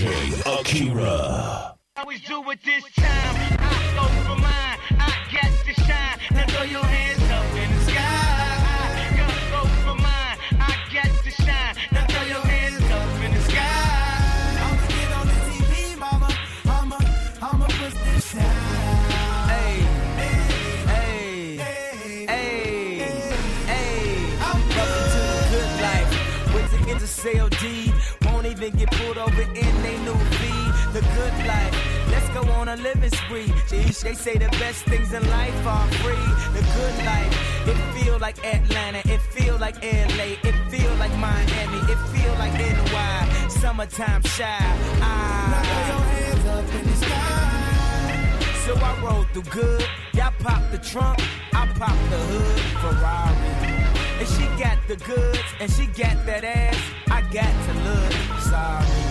[0.00, 1.74] Akira.
[1.96, 3.58] always do it this time.
[3.58, 4.78] I go for mine.
[5.00, 5.26] I
[5.66, 6.18] to shine.
[6.30, 7.27] Now throw your hands
[29.60, 30.42] in they new V.
[30.92, 31.74] The good life.
[32.10, 33.48] Let's go on a living spree.
[33.70, 36.28] Jeez, they say the best things in life are free.
[36.56, 37.32] The good life.
[37.70, 39.00] It feel like Atlanta.
[39.14, 40.28] It feel like LA.
[40.48, 41.80] It feel like Miami.
[41.92, 43.48] It feel like NY.
[43.48, 44.58] Summertime shy.
[45.00, 46.14] Now throw your Ah.
[46.14, 47.44] hands up in the sky.
[48.64, 49.84] So I roll through good.
[50.14, 51.18] Y'all pop the trunk,
[51.54, 52.60] I pop the hood.
[52.82, 53.52] Ferrari.
[54.20, 56.76] And she got the goods, and she got that ass.
[57.10, 59.07] I got to look sorry.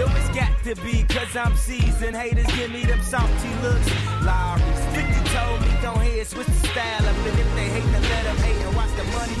[0.00, 2.16] Yo, it's got to be, cause I'm seasoned.
[2.16, 3.86] Haters give me them salty looks.
[4.24, 7.16] Lowry's 50 told me, go ahead, switch the style up.
[7.28, 9.40] And if they hate, then let them hate and watch the money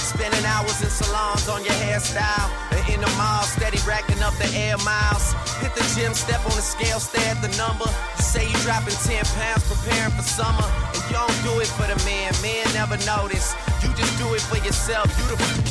[0.11, 2.51] Spending hours in salons on your hairstyle.
[2.75, 5.31] And in the mall, steady racking up the air miles.
[5.63, 7.87] Hit the gym, step on the scale, stare at the number.
[8.17, 10.67] You say you dropping 10 pounds, preparing for summer.
[10.91, 13.55] And you don't do it for the man, men never notice.
[13.79, 15.70] You just do it for yourself, you the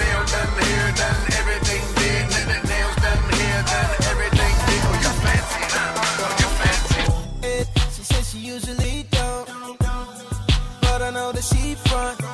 [0.00, 1.82] Done, done, everything
[2.68, 3.20] Nails done,
[3.72, 4.54] done, everything.
[4.86, 6.00] Oh, you fancy, huh?
[6.24, 7.02] Oh, you fancy.
[7.94, 9.46] She says she usually don't,
[10.80, 12.29] but I know that she front.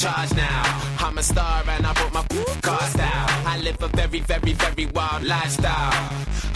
[0.00, 0.62] Charge now.
[0.98, 2.24] I'm a star and I put my
[2.62, 3.28] cars down.
[3.44, 5.92] I live a very, very, very wild lifestyle.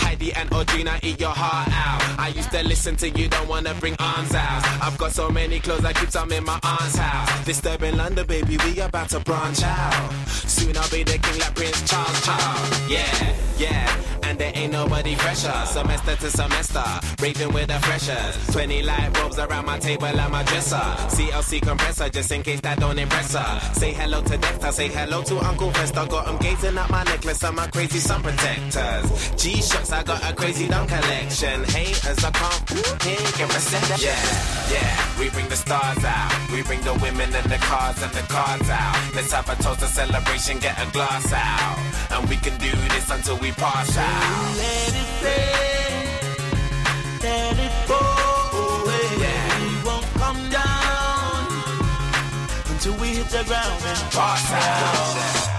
[0.00, 2.18] Heidi and Audrina eat your heart out.
[2.18, 4.62] I used to listen to you, don't wanna bring arms out.
[4.82, 7.44] I've got so many clothes, I keep some in my aunt's house.
[7.44, 10.10] Disturbing London, baby, we about to branch out.
[10.26, 12.90] Soon I'll be the king like Prince Charles, Charles.
[12.90, 13.94] Yeah, yeah,
[14.34, 15.52] and there ain't nobody fresher.
[15.66, 16.84] Semester to semester,
[17.22, 18.52] raving with the freshers.
[18.52, 20.86] 20 light bulbs around my table and my dresser.
[21.14, 23.60] CLC compressor, just in case that don't impress her.
[23.74, 26.06] Say hello to Dexter, say hello to Uncle Fester.
[26.06, 29.30] Got him gazing at my necklace and my crazy sun protectors.
[29.36, 31.64] G-Shocks, I got a crazy dumb collection.
[31.64, 32.66] Haters, I can't
[33.00, 34.02] pick and resent.
[34.02, 34.18] Yeah,
[34.72, 36.50] yeah, we bring the stars out.
[36.52, 39.14] We bring the women and the cars and the cards out.
[39.14, 41.83] Let's have a toast, a celebration, get a glass out.
[42.14, 44.56] And we can do this until we pass out.
[44.56, 46.04] Let it play,
[47.22, 49.06] let it away.
[49.18, 49.58] Yeah.
[49.60, 51.46] We won't come down
[52.70, 55.53] until we hit the ground and Pass out.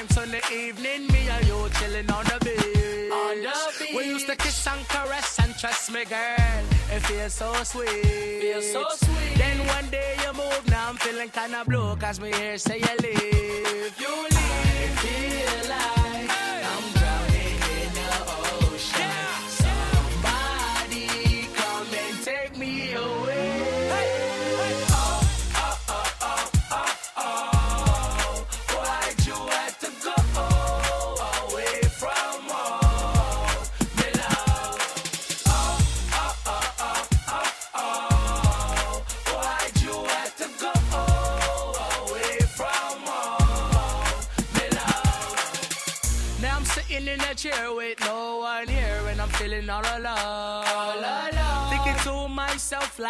[0.00, 3.12] On the evening, me and you chilling on the beach.
[3.12, 3.94] On the beach.
[3.94, 6.64] We used to kiss and caress and trust me, girl.
[6.90, 8.40] It feels so sweet.
[8.40, 9.36] Feels so sweet.
[9.36, 12.96] Then one day you move, now I'm feeling kinda blue, cause me here say you
[13.02, 13.92] leave.
[14.00, 14.92] You leave.
[15.04, 16.30] Feel like
[16.64, 16.69] I'm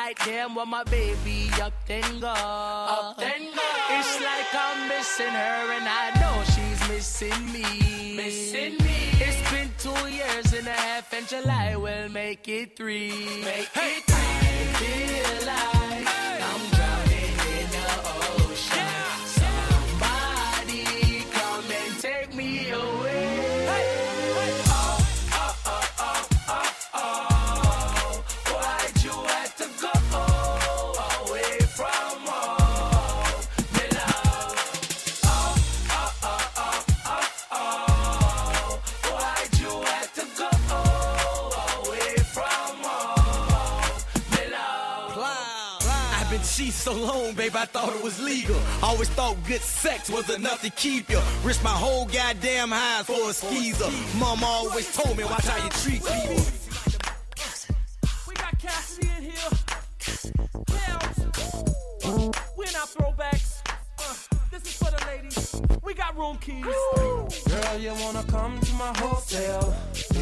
[0.04, 2.28] like, damn, what my baby up then go.
[2.28, 3.68] Up then go.
[3.96, 8.16] It's like I'm missing her, and I know she's missing me.
[8.16, 8.98] Missing me.
[9.26, 13.10] It's been two years and a half, and July will make it three.
[13.44, 14.50] Make it three.
[14.52, 15.79] I feel like
[47.72, 48.56] thought it was legal.
[48.82, 51.20] Always thought good sex was enough to keep you.
[51.44, 53.90] Risk my whole goddamn highs for a skeezer.
[54.18, 56.42] Mama always told me, watch how you treat people.
[58.26, 59.50] We got Cassie in here.
[60.68, 60.98] Now,
[62.56, 63.62] we're not throwbacks.
[63.98, 64.14] Uh,
[64.50, 65.60] this is for the ladies.
[65.82, 66.64] We got room keys.
[66.64, 69.76] Girl, you wanna come to my hotel?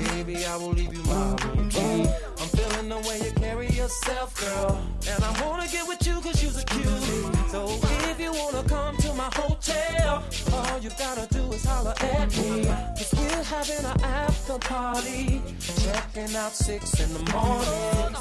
[0.09, 1.37] Baby, I will leave you my
[1.71, 2.09] key.
[2.41, 4.81] I'm feeling the way you carry yourself, girl.
[5.07, 7.49] And I wanna get with you cause you're a cutie.
[7.49, 7.69] So
[8.11, 12.65] if you wanna come to my hotel, all you gotta do is holler at me.
[12.97, 15.43] Cause we're having an after party.
[15.83, 18.13] Checking out six in the morning.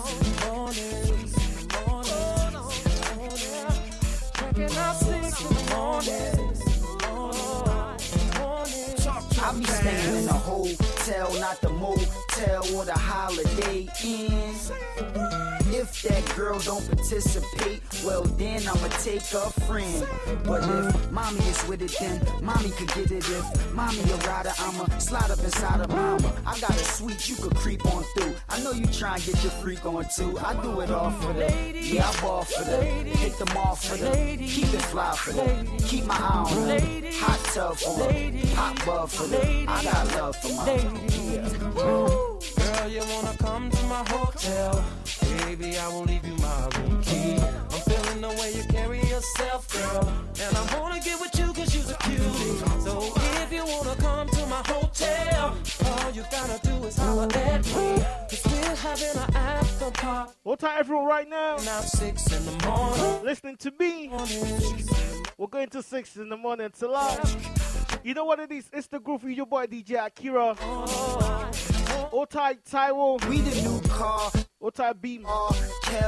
[0.46, 1.32] Morning.
[1.88, 2.18] Morning.
[4.34, 6.47] Checking out six in the morning.
[9.40, 15.67] I be staying in a hotel, not the motel or the holiday inn.
[15.70, 20.08] If that girl don't participate, well then I'ma take a friend.
[20.46, 23.30] But if mommy is with it, then mommy could get it.
[23.30, 26.34] If mommy a rider, I'ma slide up inside of mama.
[26.46, 28.36] I got a suite you could creep on through.
[28.50, 30.38] I know you try and get your freak on too.
[30.40, 33.98] I do it all for the yeah, I ball for the hit them off for
[33.98, 38.54] the keep it fly for the keep my eye on the hot tub for the
[38.56, 40.74] pop bub for the I got love for my
[41.28, 41.50] yeah.
[42.78, 44.86] Girl, you wanna come to my hotel?
[45.46, 47.36] Baby, I will leave you my room key.
[47.36, 50.08] I'm feeling the way you carry yourself, girl.
[50.40, 52.60] And I wanna get with you cause you're a cutie.
[52.84, 53.12] So
[53.42, 57.98] if you wanna come to my hotel, all you gotta do is holler at me.
[58.30, 60.32] Cause we're having an after party.
[60.44, 61.58] What time everyone right now?
[61.66, 63.26] Now six in the morning.
[63.26, 64.12] Listening to me.
[65.40, 67.36] We're going to six in the morning till lunch.
[68.04, 68.70] You know what it is?
[68.72, 70.56] It's the groove with your boy DJ Akira.
[70.62, 71.50] Oh,
[72.14, 73.28] Otai Taiwo.
[73.28, 74.32] We the new car.
[74.68, 75.24] Otai Beam.
[75.26, 75.50] Oh,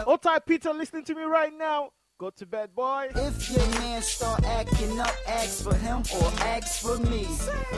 [0.06, 1.92] Otai Peter listening to me right now.
[2.20, 3.08] Go to bed, boy.
[3.16, 7.24] If your man start acting up, ask for him or ask for me.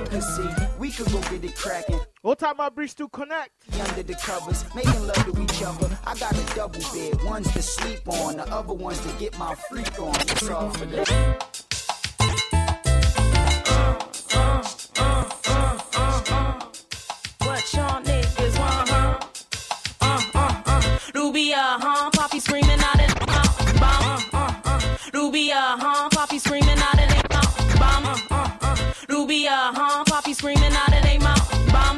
[0.09, 2.00] Cause see, we could go get it cracking.
[2.23, 3.51] What time my bridge to connect?
[3.79, 5.95] Under the covers, making love to each other.
[6.07, 9.53] I got a double bed, one's to sleep on, the other one's to get my
[9.53, 10.15] freak on.
[10.15, 11.50] It's all for the.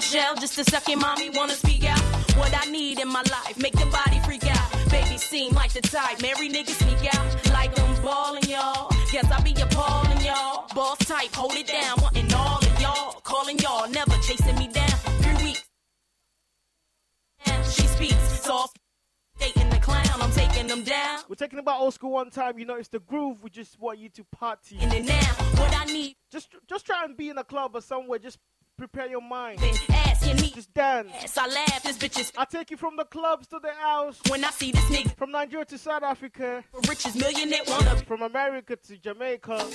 [0.04, 2.00] Bombshell, just a second, mommy wanna speak out.
[2.36, 4.72] What I need in my life, make the body freak out.
[4.90, 7.54] Baby seem like the type, marry niggas sneak out.
[7.54, 8.92] Like I'm ballin', y'all.
[9.12, 10.68] Guess I be appalling, y'all.
[10.76, 13.22] Boss type, hold it down, wanting all of y'all.
[13.24, 14.98] Calling y'all, never chasing me down.
[15.22, 15.64] Three weeks.
[17.74, 18.78] She speaks soft,
[19.40, 19.73] dating.
[20.24, 21.20] I'm taking them down.
[21.28, 22.58] We're talking about old school one time.
[22.58, 23.44] You know, it's the groove.
[23.44, 24.78] We just want you to party.
[24.80, 25.20] And then now,
[25.58, 26.16] what I need.
[26.32, 28.20] Just, just try and be in a club or somewhere.
[28.20, 28.40] Just
[28.78, 29.60] prepare your mind.
[30.54, 31.38] Just dance.
[31.38, 31.84] I laugh.
[31.84, 32.32] This bitch is.
[32.38, 34.22] I take you from the clubs to the house.
[34.30, 35.16] When I see this nigga.
[35.18, 36.64] From Nigeria to South Africa.
[36.88, 37.98] Richest millionaire wanna.
[37.98, 39.66] From America to Jamaica.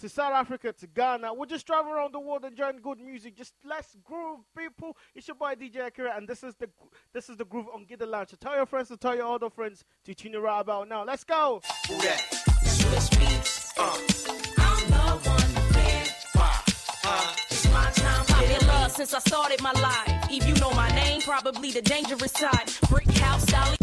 [0.00, 1.32] To South Africa to Ghana.
[1.34, 3.36] We'll just travel around the world enjoying good music.
[3.36, 4.96] Just let's groove, people.
[5.14, 6.68] It's your boy DJ Akira, and this is the
[7.12, 8.30] this is the groove on Get the Lounge.
[8.30, 11.04] So tell your friends to tell your other friends to tune it right about now.
[11.04, 11.62] Let's go.
[11.88, 12.20] Who that?
[12.64, 13.72] Switch beats.
[13.78, 13.96] Uh.
[14.58, 15.50] I'm the one
[17.04, 17.34] Uh.
[17.50, 18.24] It's my time.
[18.28, 20.30] I've been loved since I started my life.
[20.30, 22.70] If you know my name, probably the dangerous side.
[22.88, 23.76] Brick house style.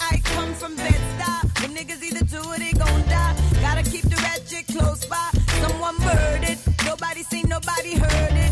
[0.00, 1.62] I come from Bed-Stuy.
[1.62, 3.36] When niggas either do or they gon' die.
[3.60, 5.30] Gotta keep the ratchet close by.
[5.60, 6.58] Someone murdered.
[6.84, 8.47] Nobody seen, nobody heard it.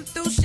[0.00, 0.39] Come through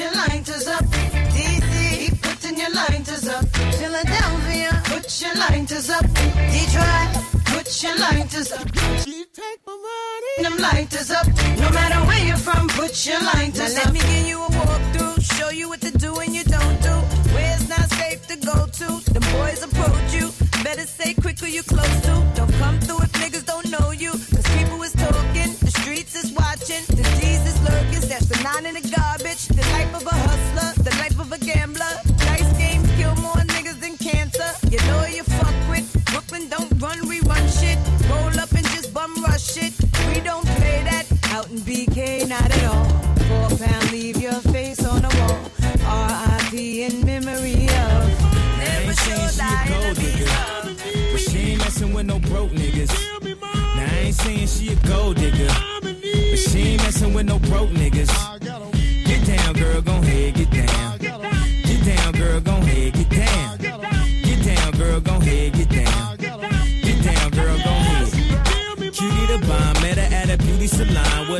[0.00, 0.84] your lighters up.
[1.34, 3.44] DC, keep putting your lighters up.
[3.80, 6.06] Philadelphia, put your lighters up.
[6.54, 7.10] Detroit,
[7.52, 8.66] put your lighters up.
[9.04, 10.34] She take my money.
[10.44, 11.26] Them lighters up.
[11.58, 13.86] No matter where you're from, put your lighters now up.
[13.86, 15.38] Let me give you a walkthrough.
[15.38, 16.94] Show you what to do and you don't do.
[17.34, 18.86] Where it's not safe to go to.
[19.16, 20.26] The boys approach you.
[20.64, 22.39] Better say quick who you close to.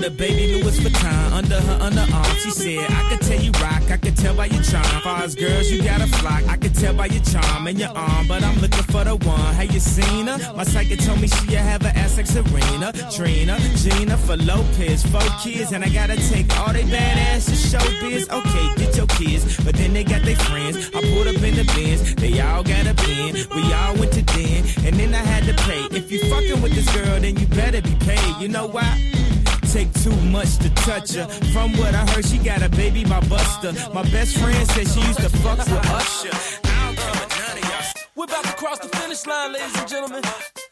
[0.01, 2.35] With a baby Louis Vuitton under her underarm.
[2.41, 4.85] She said, I could tell you rock, I could tell by your charm.
[5.03, 6.43] Far girls, you got a flock.
[6.49, 9.55] I could tell by your charm and your arm, but I'm looking for the one.
[9.55, 10.55] Have you seen her?
[10.55, 15.29] My psychic told me she have an ass like Serena, Trina, Gina for Lopez, four
[15.43, 18.31] kids, and I gotta take all they badass to showbiz.
[18.31, 20.91] Okay, get your kids, but then they got their friends.
[20.95, 23.35] I pulled up in the bins, they all got a bin.
[23.55, 25.83] We all went to den, and then I had to pay.
[25.97, 28.37] If you fucking with this girl, then you better be paid.
[28.41, 29.20] You know why?
[29.73, 31.27] take too much to touch her.
[31.53, 33.73] From what I heard, she got a baby by Buster.
[33.95, 36.37] My best friend said she used to fuck with Usher.
[38.17, 40.23] We're about to cross the finish line, ladies and gentlemen.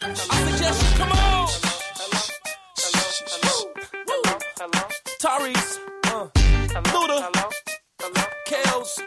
[0.03, 1.49] I suggest you come on.
[5.21, 6.29] Tari's, uh,
[6.93, 7.31] Luda,
[8.49, 8.99] Kales,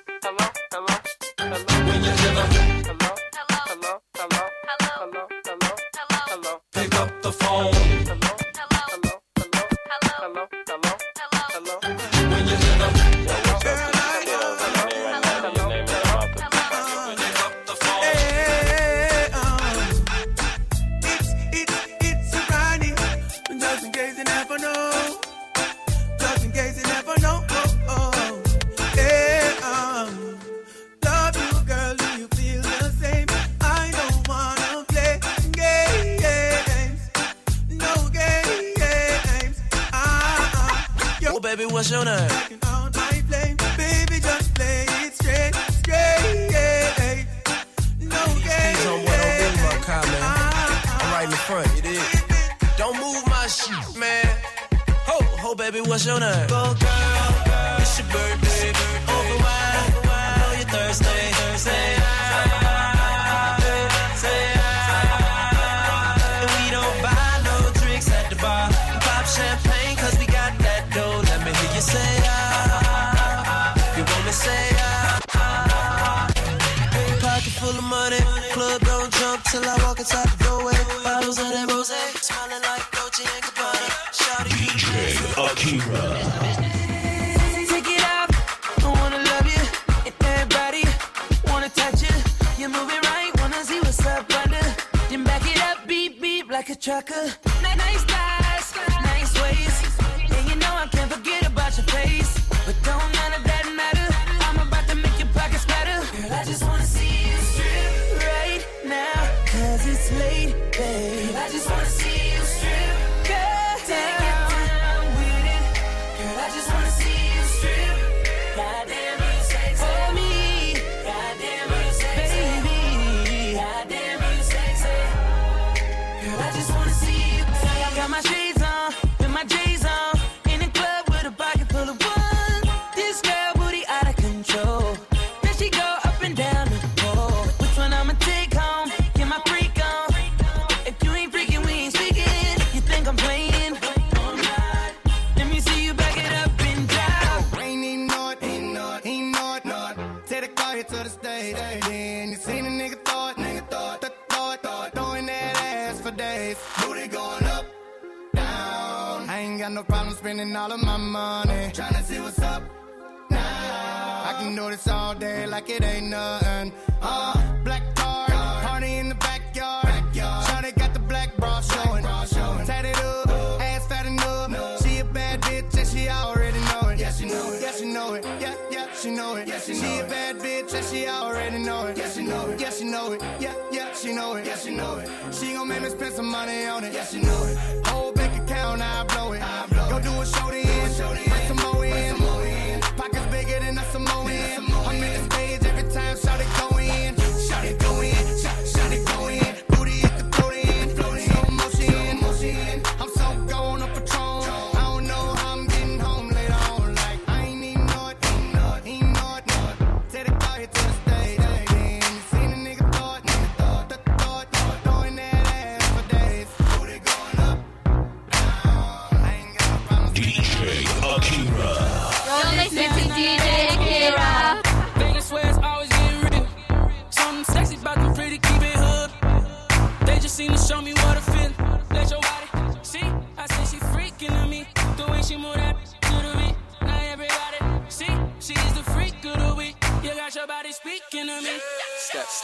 [181.71, 181.97] know it.
[181.97, 182.59] Yeah, she know it.
[182.59, 183.21] Yeah, she know it.
[183.39, 184.45] Yeah, yeah, she know it.
[184.45, 185.09] Yeah, she know it.
[185.33, 186.93] She gon' make me spend some money on it.
[186.93, 187.57] Yeah, she know it.
[187.87, 189.41] Whole bank account, I blow it.
[189.41, 190.03] I blow Go it.
[190.03, 191.29] do a show to end.
[191.31, 192.81] Bring some more in.
[192.99, 194.70] Pockets bigger than a Samoan.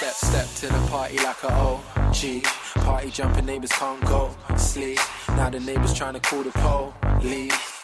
[0.08, 2.44] Step, step to the party like a OG.
[2.76, 5.00] Party jumping neighbors can't go sleep.
[5.30, 6.52] Now the neighbors trying to call the
[7.20, 7.54] police.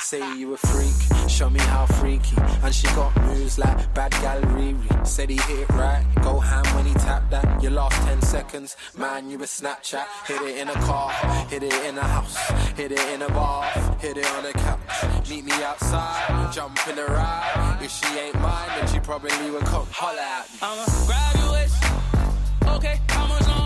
[0.00, 2.36] Say you a freak Show me how freaky.
[2.62, 4.74] And she got moves like bad gallery.
[5.04, 6.04] Said he hit it right.
[6.22, 7.62] Go ham when he tapped that.
[7.62, 10.06] Your last 10 seconds, man, you a Snapchat.
[10.26, 11.10] Hit it in a car,
[11.48, 12.36] hit it in a house,
[12.76, 13.64] hit it in a bar,
[13.98, 15.28] hit it on a couch.
[15.28, 17.78] Meet me outside, jump in the ride.
[17.82, 20.58] If she ain't mine, then she probably would come holler at me.
[20.62, 22.76] I'm a graduate.
[22.76, 23.65] Okay, how much longer?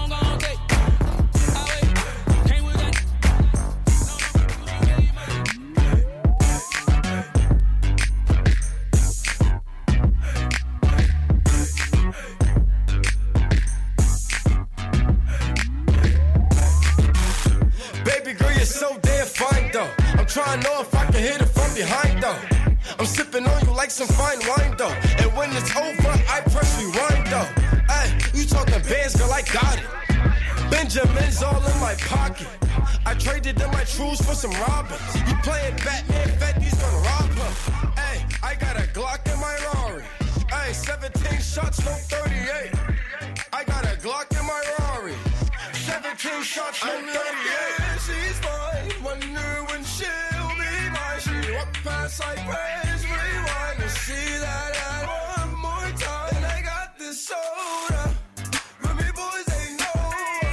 [18.61, 19.91] Don't though.
[20.19, 22.37] I'm trying to know if I can hit it from behind though.
[22.99, 24.95] I'm sipping on you like some fine wine though.
[25.23, 27.49] And when it's over, I press rewind though.
[27.89, 30.71] Hey, you talking bands, girl, I got it.
[30.71, 32.49] Benjamin's all in my pocket.
[33.07, 35.01] I traded in my truths for some robbers.
[35.29, 37.53] You playing Batman, Fetty's gonna rob her.
[38.01, 40.05] Hey, I got a Glock in my Rari.
[40.51, 42.80] Hey, 17 shots, no 38.
[46.41, 48.01] 17 shots, no 38.
[48.01, 49.05] She's fine.
[49.05, 51.21] Wonder when she'll be mine.
[51.21, 56.37] She walk past like praise rewind to see that I one more time.
[56.37, 58.15] And I got this soda.
[58.83, 60.01] Remy boys ain't know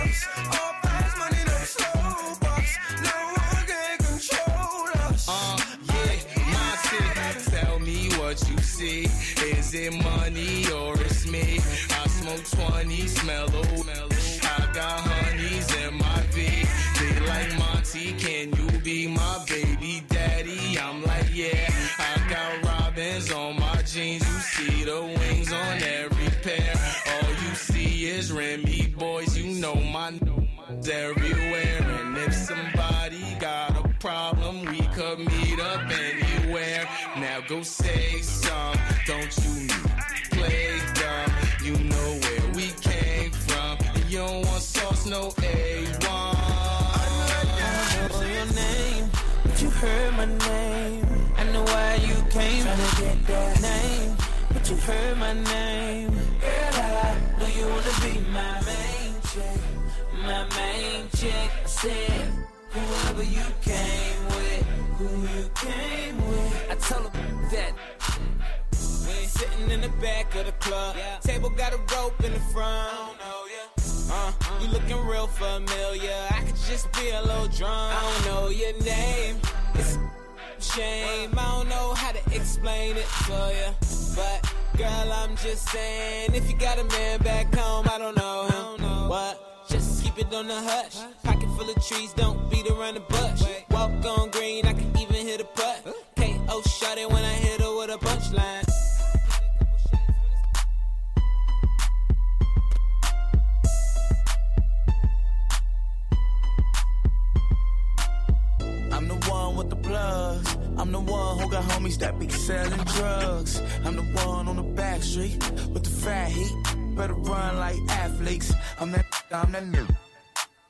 [0.04, 0.28] us.
[0.60, 2.78] All fast money, no slow bucks.
[3.04, 5.28] No one can control us.
[5.30, 6.16] Uh, yeah,
[6.52, 7.50] my city.
[7.50, 9.04] Tell me what you see.
[9.56, 11.60] Is it money or it's me?
[11.92, 14.08] I smoke 20, smell oh, mellow.
[14.44, 15.37] I got honeys
[18.18, 20.78] can you be my baby daddy?
[20.80, 21.70] I'm like, yeah.
[21.98, 24.24] I got robins on my jeans.
[24.24, 26.74] You see the wings on every pair.
[27.14, 29.38] All you see is Remy boys.
[29.38, 31.82] You know my n***s everywhere.
[32.00, 36.88] And if somebody got a problem, we could meet up anywhere.
[37.18, 39.68] Now go say some, don't you
[40.32, 41.32] play dumb?
[41.64, 43.78] You know where we came from.
[44.08, 45.77] You don't want sauce, no A1.
[49.78, 51.06] Heard my name.
[51.38, 54.18] I know why you came to get that name,
[54.52, 56.10] but you heard my name.
[56.42, 59.60] Girl, I know you wanna be my main chick,
[60.26, 61.50] my main chick.
[61.64, 62.28] I said,
[62.72, 64.64] whoever you came with,
[64.98, 66.72] who you came with.
[66.72, 67.14] I tell them
[67.52, 67.74] that.
[68.72, 73.14] Sitting in the back of the club, table got a rope in the front.
[74.10, 76.18] Uh, you looking real familiar.
[76.32, 77.94] I could just be a little drunk.
[77.94, 79.36] I don't know your name.
[79.76, 79.98] It's
[80.60, 81.32] shame.
[81.38, 84.16] I don't know how to explain it for you.
[84.16, 88.48] But girl, I'm just saying, if you got a man back home, I don't know
[88.48, 89.10] him.
[89.10, 89.68] What?
[89.70, 90.98] Just keep it on the hush.
[91.24, 93.44] Pocket full of trees, don't beat around the bush.
[93.72, 95.96] Walk on green, I can even hit a putt.
[96.16, 98.67] KO shot it when I hit her with a punchline.
[109.88, 110.58] Plugs.
[110.78, 113.62] I'm the one who got homies that be selling drugs.
[113.86, 115.38] I'm the one on the back street
[115.74, 116.54] with the fat heat.
[116.96, 118.54] Better run like athletes.
[118.80, 119.88] I'm that, I'm that new.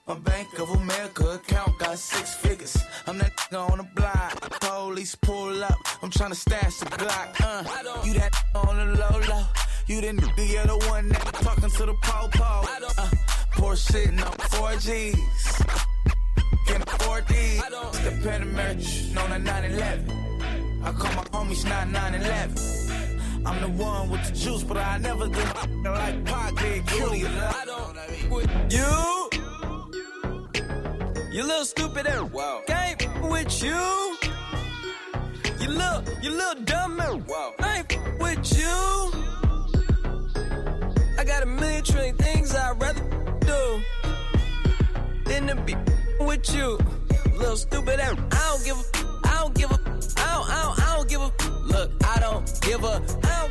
[0.08, 2.78] My Bank of America account got six figures.
[3.08, 4.32] I'm that on the block.
[4.62, 5.78] Police pull up.
[6.02, 7.30] I'm trying to stash the Glock.
[7.42, 9.44] Uh, you that on the low low.
[9.88, 12.66] You you're the one that talking to the po-po.
[12.98, 13.10] Uh,
[13.52, 15.97] poor sitting on 4Gs.
[16.68, 17.62] Can't afford these.
[18.04, 20.84] The Panamerican on a 911.
[20.84, 23.46] I call my homies 9911.
[23.46, 25.40] I'm the one with the juice, but I never do
[25.84, 26.86] like Pac did.
[26.88, 27.26] Cutie.
[27.26, 27.98] I don't
[28.30, 29.30] with you.
[31.32, 32.62] You little stupid and wow.
[32.68, 32.98] Game
[33.30, 34.18] with you.
[35.60, 37.54] You little, you little dumb and wow.
[37.60, 39.12] I ain't with you.
[41.18, 43.04] I got a million trillion things I'd rather
[43.42, 43.82] do
[45.26, 45.76] than to be
[46.28, 46.78] with you.
[47.38, 49.80] Little stupid and I don't give a, I don't give a,
[50.18, 51.32] I don't, I don't, I don't give a.
[51.64, 53.02] Look, I don't give a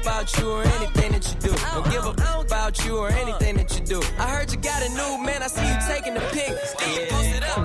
[0.02, 1.56] about you or anything that you do.
[1.56, 4.02] Don't give a about you or anything that you do.
[4.18, 5.42] I heard you got a new man.
[5.42, 6.56] I see you taking the pic.
[6.58, 7.58] Still you post it up.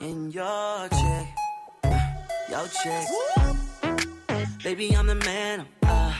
[0.00, 1.26] In your check,
[2.50, 3.08] your check.
[4.62, 5.66] Baby, I'm the man.
[5.82, 6.14] Uh,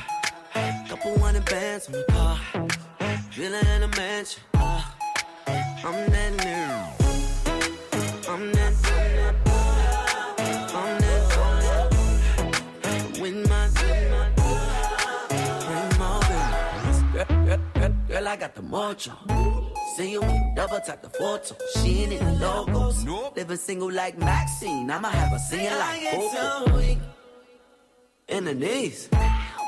[0.89, 2.39] couple hundred bands on the car.
[3.33, 4.43] Villa in a mansion.
[4.55, 4.83] Uh,
[5.85, 7.02] I'm that new.
[8.33, 8.73] I'm that.
[10.75, 11.23] I'm that.
[13.21, 13.69] With my.
[15.67, 16.25] Bring more.
[17.13, 19.13] Girl, girl, girl, girl, I got the mojo.
[19.97, 20.23] See you
[20.57, 21.55] double tap the photo.
[21.75, 23.05] She ain't in the logos.
[23.37, 24.91] Living single like Maxine.
[24.91, 26.81] I'ma have her singing like Coco.
[28.29, 29.11] In the knees.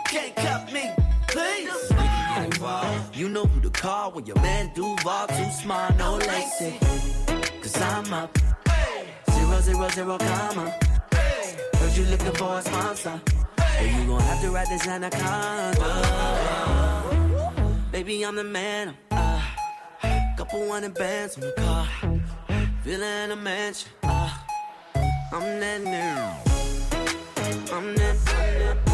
[0.06, 0.90] Can't cut me,
[1.28, 1.92] please.
[3.12, 6.78] You know who to call when your man Duval too smart, no lacy.
[7.76, 8.38] I'm up.
[9.30, 10.74] Zero, zero, zero, comma.
[11.74, 13.20] Heard you looking for a sponsor.
[13.58, 16.04] Or you gon' have to ride this anaconda.
[17.90, 18.94] Baby, I'm the man.
[19.10, 19.40] Uh,
[20.36, 21.88] couple hundred bands on the car.
[22.86, 23.90] In a mansion.
[24.02, 24.30] Uh,
[25.32, 26.54] I'm that new.
[27.74, 28.16] I'm that.
[28.88, 28.93] I'm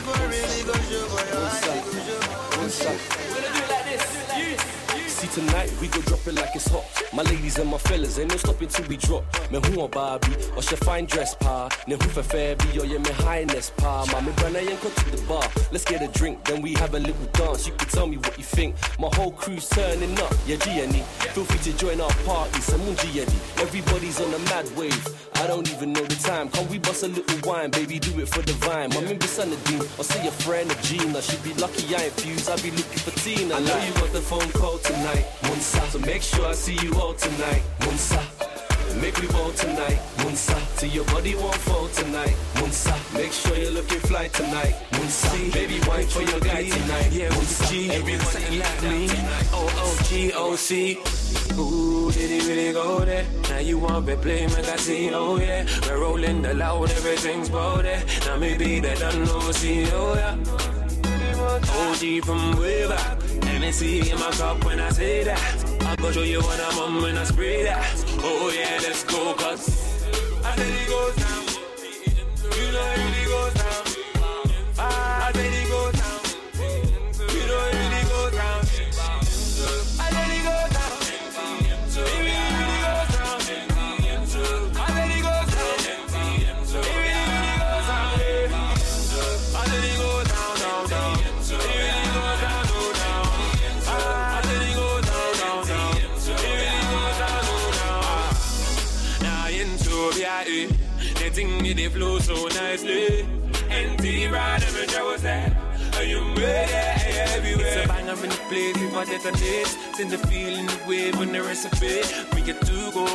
[1.23, 4.80] it go show for
[5.31, 6.83] tonight we go drop it like it's hot.
[7.13, 9.23] My ladies and my fellas ain't no stopping till we drop.
[9.51, 11.69] Me who a Barbie or she fine dress pa.
[11.87, 14.05] Ne who for fair be or yeah me highness pa.
[14.11, 15.43] Mommy brother ain't come to the bar.
[15.71, 17.65] Let's get a drink, then we have a little dance.
[17.65, 18.75] You can tell me what you think.
[18.99, 20.33] My whole crew's turning up.
[20.45, 21.03] Yeah, Gianni.
[21.33, 22.59] Feel free to join our party.
[22.61, 23.37] Someone Gianni.
[23.57, 25.07] Everybody's on a mad wave.
[25.35, 26.49] I don't even know the time.
[26.49, 27.99] Can we bust a little wine, baby?
[27.99, 28.89] Do it for the vine.
[28.89, 29.81] My member son of Dean.
[29.97, 31.21] I'll see a friend of Gina.
[31.21, 32.49] She be lucky I ain't fused.
[32.49, 33.55] I be looking for Tina.
[33.55, 35.20] I know you got the phone call tonight.
[35.43, 35.81] Munsa.
[35.91, 37.63] So make sure I see you all tonight.
[37.79, 38.21] Munsa.
[39.01, 40.55] Make me ball tonight, Munsa.
[40.77, 42.93] Till your body won't fall tonight, Munsa.
[43.15, 45.53] Make sure you're looking fly tonight, Munsa.
[45.53, 47.69] Baby, wine for your guy tonight, Yeah, Munsa.
[47.71, 49.07] G, Everyone something like me.
[49.07, 49.47] tonight.
[49.53, 50.99] O-O-G-O-C.
[51.57, 53.25] Ooh, did it really go there?
[53.49, 55.65] Now you want to play magazine, oh yeah.
[55.87, 58.03] We're rolling the loud, everything's there.
[58.25, 60.35] Now maybe they don't know, see, oh yeah.
[61.79, 63.17] OG from way back.
[63.71, 65.81] NSC in my cup when I say that.
[65.87, 68.03] I go show you what I'm on when I spray that.
[68.19, 70.03] Oh yeah, let's go, cause
[70.43, 71.45] I said it goes down.
[72.57, 73.83] You know it really goes down.
[74.77, 76.00] I said it goes down.
[101.41, 103.25] Thing me they flow so nicely.
[103.69, 105.51] NT ride every was that.
[105.95, 106.73] Are you ready?
[107.35, 107.67] Everywhere.
[107.67, 109.67] It's a banger in the place if I detonate.
[109.95, 112.01] Send the feeling, the wave on the recipe.
[112.33, 113.05] We get to go,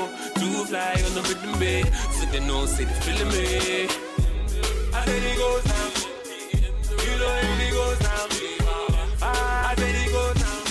[0.41, 1.87] to fly on the rhythm bed.
[2.17, 3.89] So they know, say they feeling me.
[4.93, 5.91] I said it goes down.
[7.07, 8.29] You know it really goes down.
[9.23, 9.25] I
[9.79, 10.63] said it goes down.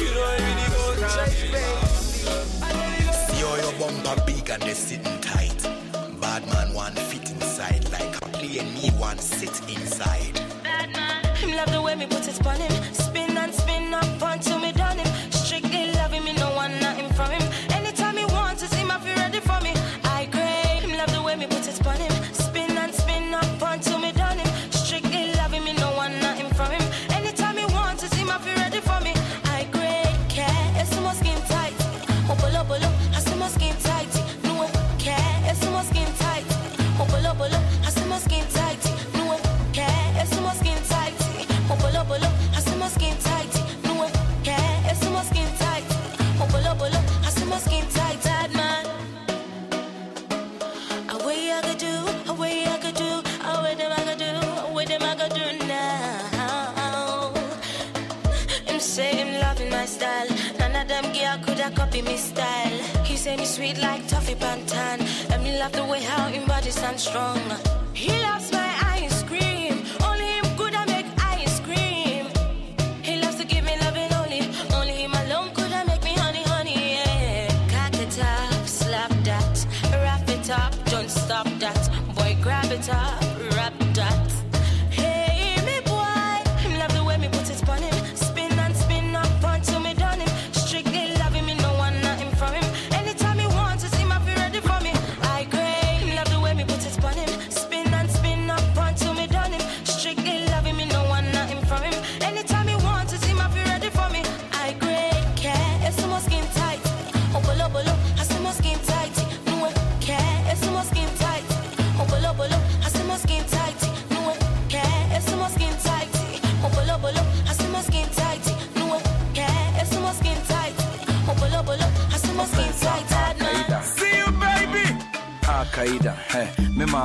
[0.00, 1.28] You know it really goes down.
[3.40, 5.41] Yo, your bumper big and they sitting tight.
[6.46, 10.34] Bad man one fit inside like a plane me one sit inside.
[10.62, 12.94] Bad man, him love the way me put it on him.
[12.94, 14.72] Spin and spin up until me
[63.72, 65.00] sweet like toffee pantan.
[65.30, 67.40] And me love the way how him body stand strong.
[67.92, 68.51] He loves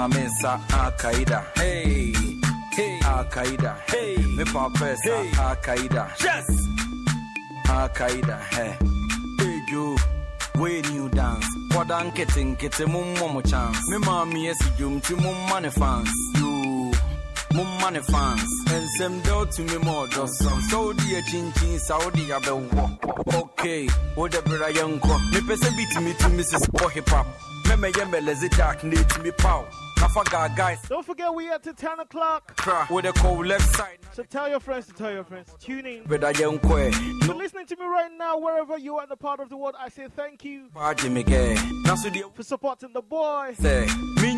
[0.10, 2.14] me mama sa Al Qaeda, hey,
[2.72, 6.48] hey, Al Qaeda, hey, me papa sa Al Qaeda, yes,
[7.70, 8.78] Al Qaeda, hey,
[9.40, 9.96] hey you,
[10.56, 13.80] when you dance, kwadan kitten kitten mum momo chance,
[14.32, 16.92] me yes you ti mum money fans, you.
[17.54, 21.80] Mum money fans, and some do to me more does some Saudi a chin chin
[21.80, 22.50] Saudi a be
[23.34, 25.00] Okay, what the brother young
[25.32, 26.70] me pesa beat me to Mrs.
[26.74, 27.26] Boy Hip Hop.
[27.70, 29.32] Me me yembe lezi dark need to me
[30.56, 30.80] guys.
[30.90, 32.54] Don't forget we at to 10 o'clock.
[32.90, 34.00] With the cold left side.
[34.14, 35.54] So tell your friends to tell your friends.
[35.60, 36.04] Tune in.
[36.04, 37.26] Brother young kwe.
[37.26, 39.76] You're listening to me right now, wherever you are in the part of the world.
[39.80, 41.58] I say thank you Baji me ge.
[41.86, 43.54] Nasu di for supporting the boy.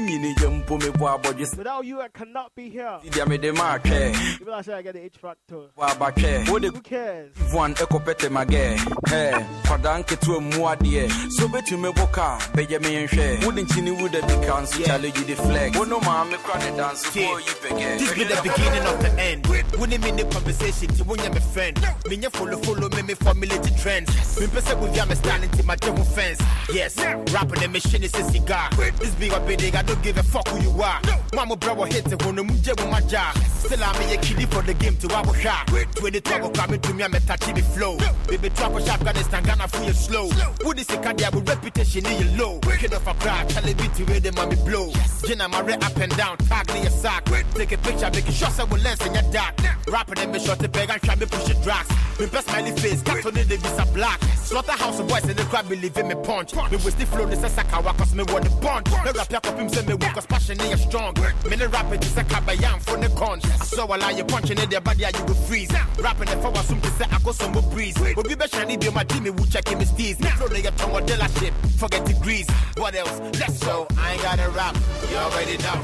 [0.09, 0.17] Se.
[0.17, 1.57] Minyi ni jumpo me bo aboje se.
[1.57, 2.99] Without you, I cannot be here.
[3.11, 4.13] Dia me de ma ke.
[4.41, 5.69] Even I say I get the H factor.
[5.75, 6.43] Wa ba eh.
[6.45, 6.51] ke.
[6.51, 7.33] Wo de Who cares?
[7.51, 8.79] Vuan eko pete mage.
[9.11, 11.09] Eh, kwada nketu mu ade.
[11.31, 13.45] So betu me boka, beje me nhwe.
[13.45, 15.77] Wo de nchini wo de bika nso challenge you the flex.
[15.77, 17.99] Wo no ma me kra dance for you pege.
[17.99, 19.47] This be the beginning of the end.
[19.77, 21.77] When him in the conversation, to when you're my friend.
[22.09, 24.09] Me nya follow follow me me formulate the trends.
[24.39, 26.41] Me pese with ya me standing to my devil fence.
[26.73, 28.69] Yes, rapping the machine is a cigar.
[28.99, 31.01] This big up big, I don't give a fuck who you are.
[31.33, 33.37] Mama bro hit it when I'm with my job.
[33.37, 35.67] Still I'm a kiddie for the game to our shot.
[35.67, 37.97] 20 trouble coming to me, I'm a touchy the flow.
[38.27, 40.29] Baby trouble shot Afghanistan, Ghana for you slow.
[40.63, 42.59] Who this a cardia with reputation in your low.
[42.59, 44.91] Kid off a crack, tell it to where the mommy blow.
[45.25, 47.25] Jenna Marie up and down, tag me a sock.
[47.53, 49.55] Take a picture, make it shots I will lens in your dark.
[49.87, 51.89] Rapping and me short the bag and try me push it drugs.
[52.19, 54.21] Me best smiley face, cat on the visa black.
[54.35, 56.53] Slaughterhouse of boys and the crowd believe in me punch.
[56.55, 58.85] Me with the flow, this is a cause me want the bond.
[59.05, 61.13] Me rap your him me weak cause passion is strong.
[61.49, 63.43] Me the rap it is a kabayam for the conch.
[63.45, 65.71] I saw a lie you punching in their body, I you will freeze.
[65.99, 67.97] Rapping I was some to say I go some breeze.
[68.15, 70.19] But we be shiny be my Jimmy, we check him his teeth.
[70.37, 72.47] Flow nigga tongue or dealership, forget degrees.
[72.77, 73.19] What else?
[73.39, 73.87] Let's go.
[73.97, 74.77] I ain't gotta rap,
[75.09, 75.83] you already know.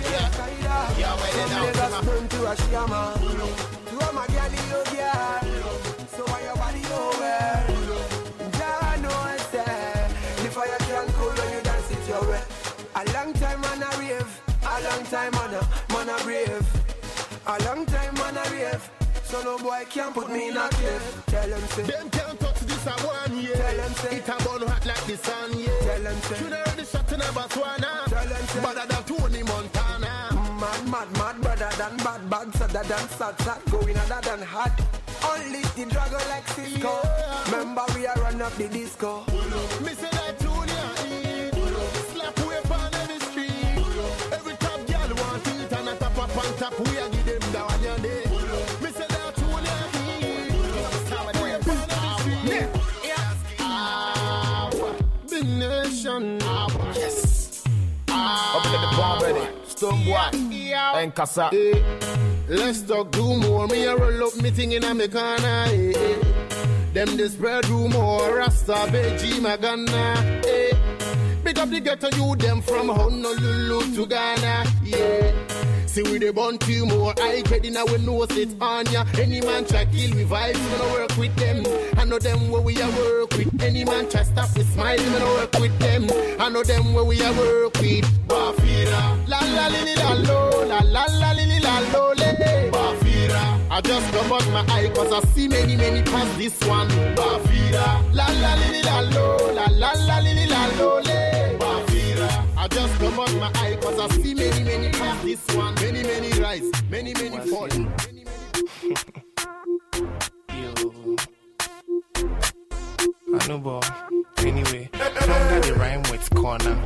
[0.00, 1.70] Yeah, you already know.
[19.30, 21.22] So no boy can put me in a cliff.
[21.26, 23.54] Tell them say, Them can't touch this a one year.
[23.54, 25.68] Tell them say, It a burn hot like the sun, yeah.
[25.86, 28.04] Tell them say, Should already shot in a Botswana.
[28.06, 30.28] Tell them say, Better than Tony Montana.
[30.30, 34.42] Mm, mad, mad, mad, brother than bad, bad, sadder than sad, sad, going other than
[34.42, 34.74] hot.
[35.22, 36.98] Only the dragon like Cisco.
[37.52, 39.22] Remember we are run up the disco.
[39.84, 40.09] Me say
[55.90, 56.38] Big nation.
[56.94, 57.64] Yes.
[58.08, 59.46] Up in the bomb ready.
[59.66, 61.02] Stonebwoy.
[61.02, 61.50] And Kasa.
[61.52, 61.82] Eh,
[62.48, 63.66] Let's talk do more.
[63.66, 65.64] Me a roll up me thing in a me corner.
[65.68, 66.16] eh, eh.
[66.92, 68.34] Them the spread rumor.
[68.36, 70.14] Rasta Beji Magana.
[70.46, 70.69] Eh.
[71.44, 74.64] Big up the ghetto you them from Honolulu to Ghana.
[74.84, 75.32] Yeah.
[75.86, 77.14] See we the born two more.
[77.18, 79.04] I get in our nose it on ya.
[79.18, 81.64] Any man try kill we vibes, we no work with them.
[81.98, 83.60] I know them where we a work with.
[83.60, 86.06] Any man try stop we smile, we no work with them.
[86.38, 88.06] I know them where we a work with.
[88.28, 89.28] Bafira.
[89.28, 92.70] La la li li la lo, la la la li li la lo le.
[92.70, 92.99] Bafira.
[93.72, 96.88] I just come out my eye cause I see many many past this one.
[97.14, 98.02] Bafira.
[98.12, 101.56] La la li la lo, la la la li la lo le.
[101.56, 102.44] Bafira.
[102.58, 105.74] I just come out my eye cause I see many many past this one.
[105.76, 107.68] Many many rise, many many fall.
[113.32, 113.88] I know, but
[114.44, 114.90] anyway,
[115.28, 116.76] longer the rhyme with corner.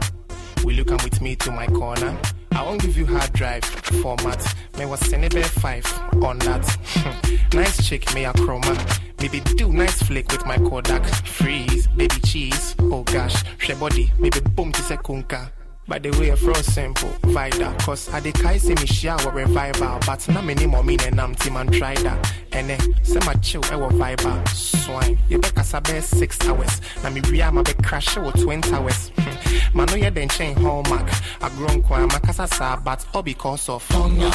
[0.62, 2.14] Will you come with me to my corner?
[2.56, 4.54] I won't give you hard drive format.
[4.78, 7.48] May was it 5 on that.
[7.54, 8.74] nice chick, may a chroma.
[9.20, 11.04] Maybe do nice flick with my Kodak.
[11.26, 12.76] Freeze, baby cheese.
[12.78, 15.50] Oh gosh, she body, maybe boom to se kunka.
[15.86, 17.76] By the way, from simple, vida.
[17.80, 19.98] Cause I de kai say me shower revival.
[20.06, 22.32] But na many more mean and I'm and try that.
[22.52, 24.48] And then, say my chill, eh, I will vibe.
[24.48, 26.80] Swine, you be kasabe six hours.
[27.02, 29.10] Na me ria ma be crash eh, or 20 hours.
[29.18, 29.76] Hmm.
[29.76, 31.10] Man, no, yeah, then chain hallmark.
[31.42, 34.30] I grown kwa makasa sa, but all because of hunger.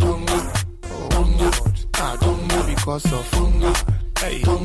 [0.00, 0.52] Hunger.
[1.42, 1.86] Lord.
[1.94, 3.72] Ah, hunger because of hunger.
[4.18, 4.42] Hey.
[4.46, 4.58] Oh,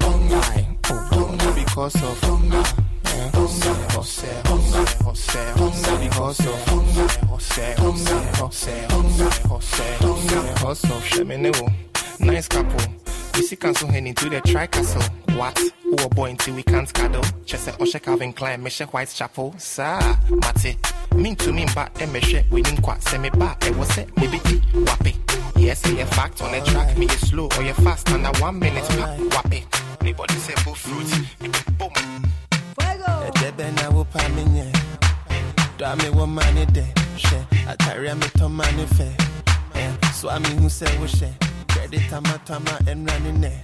[0.00, 0.66] hunger.
[0.90, 2.87] Oh, hunger because of hunger.
[12.20, 12.80] Nice couple.
[13.34, 15.02] We see cancel heading to the tri castle.
[15.36, 15.58] What?
[15.82, 17.22] Who a boy until we can't cuddle?
[17.46, 19.54] Chese Oshe Calvin Klein, Meshe Whitechapel.
[19.58, 19.98] Sa,
[20.28, 20.76] Mate.
[21.14, 23.64] Mean to me, but Emeshe, we didn't quite me back.
[23.66, 25.16] It was it, maybe tea, wappy.
[25.56, 28.84] Yes, a fact on the track, me is slow or you fast under one minute,
[28.84, 29.64] pop, wappy.
[30.00, 31.90] Anybody say bull fruit, boom
[34.12, 34.72] pa me nye
[35.78, 36.84] Da me wo mani de
[37.16, 37.36] She.
[37.66, 39.14] Atari me to mani fe
[39.74, 41.28] eh, So I me who say wo she.
[41.68, 43.60] Credit tama tama and running ne.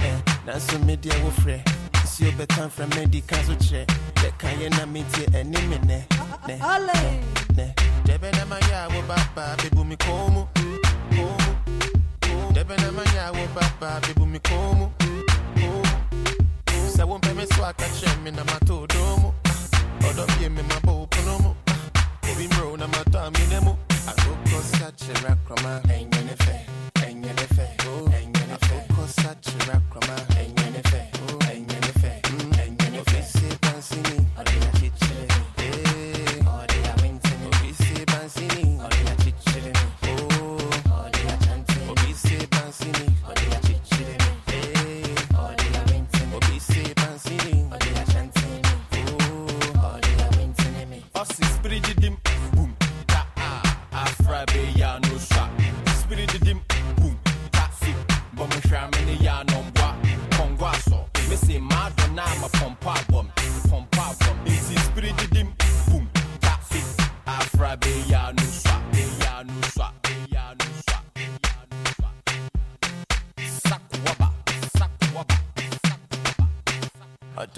[0.00, 1.62] Eh, Na so me wo fre.
[2.04, 3.84] Si yo betan fre me di kan so che.
[4.14, 6.04] De kan ye na me tie eni me ne.
[6.46, 7.20] Ne Ne
[7.56, 7.74] Ne.
[8.04, 10.46] Debe na ma ya wo baba Bebu mi komu
[11.10, 14.90] Komu Debe na ma ya wo baba Bebu mi komu
[15.56, 15.82] Komu
[16.96, 19.47] Sa wo mpeme so akache me na matodomo Komu
[20.04, 21.54] other pay me my bow polomo.
[22.22, 23.78] Baby bro, na mata mi nemo.
[24.06, 25.80] Akoko sachi rakrama.
[25.94, 26.66] Enye nefe,
[27.06, 27.66] enye nefe.
[28.54, 30.16] Akoko sachi rakrama.
[30.40, 30.57] Enye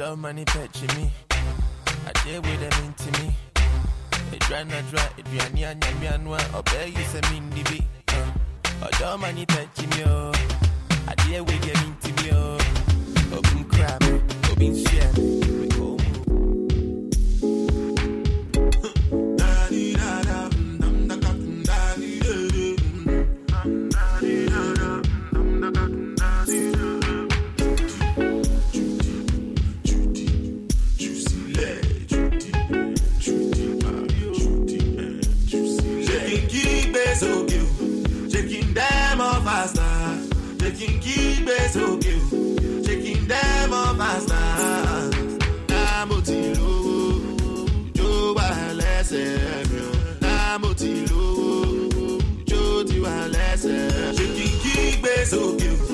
[0.01, 1.11] Job money fetching me.
[1.31, 3.37] I deal with them into me.
[4.33, 6.39] It dry na dry, it dry ni anya mi anwa.
[6.55, 8.89] Obey you say me ndi bi.
[8.99, 10.33] Job money fetching me oh.
[11.07, 12.57] I deal with them into me oh.
[13.33, 14.03] oh obin crab,
[14.51, 15.40] obin oh, share.
[40.71, 42.39] Shaking keybase òkè o,
[42.87, 45.11] shaking dem up faster.
[45.71, 47.19] Náà mo ti lówó,
[47.91, 48.49] ìjó wà
[48.79, 49.91] lẹ́sẹ̀ mi o.
[50.23, 51.51] Náà mo ti lówó,
[52.47, 54.15] ìjó ti wà lẹ́sẹ̀.
[54.17, 55.87] Shaking Checking òkè o,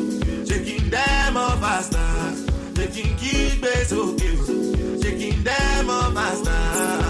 [0.49, 2.13] shaking dem up faster.
[2.77, 4.45] Shaking keybase òkè o,
[5.03, 7.06] shaking dem up faster.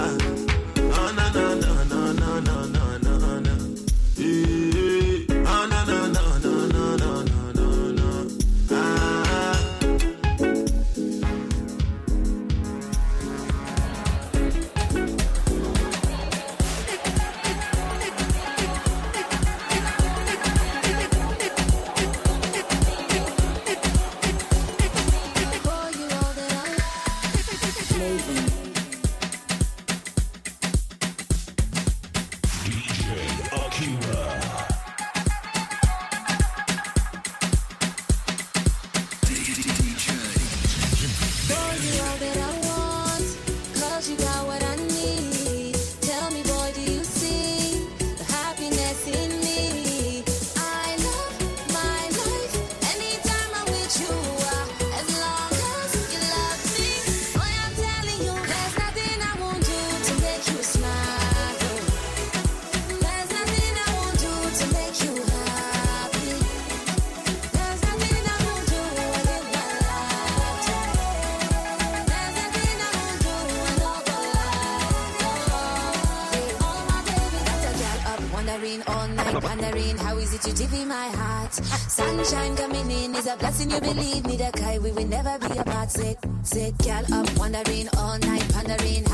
[83.57, 84.37] Didn't you believe me?
[84.37, 85.89] That guy we will never be apart.
[85.89, 89.06] Sit, sit, gal up, wandering all night, pondering.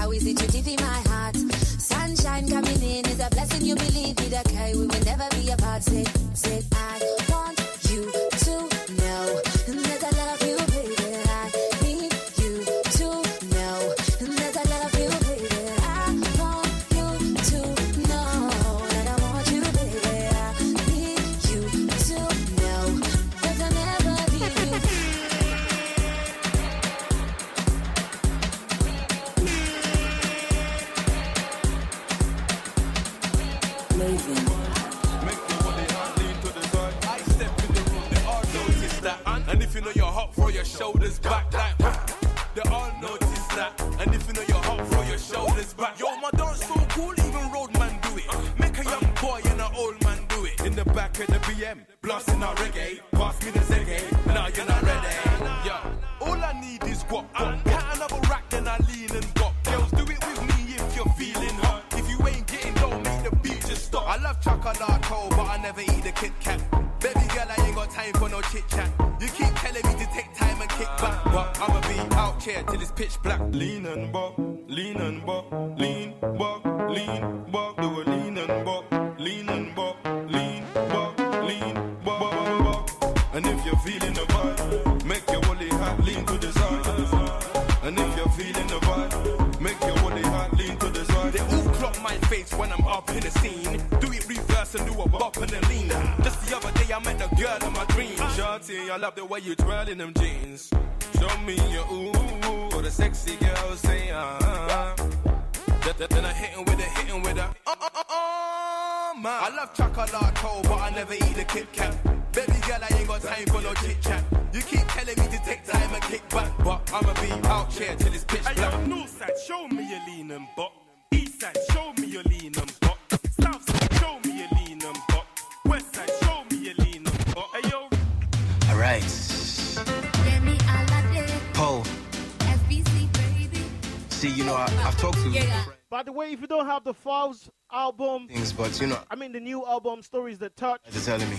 [139.93, 141.37] New album, Stories That Touch, they're telling me.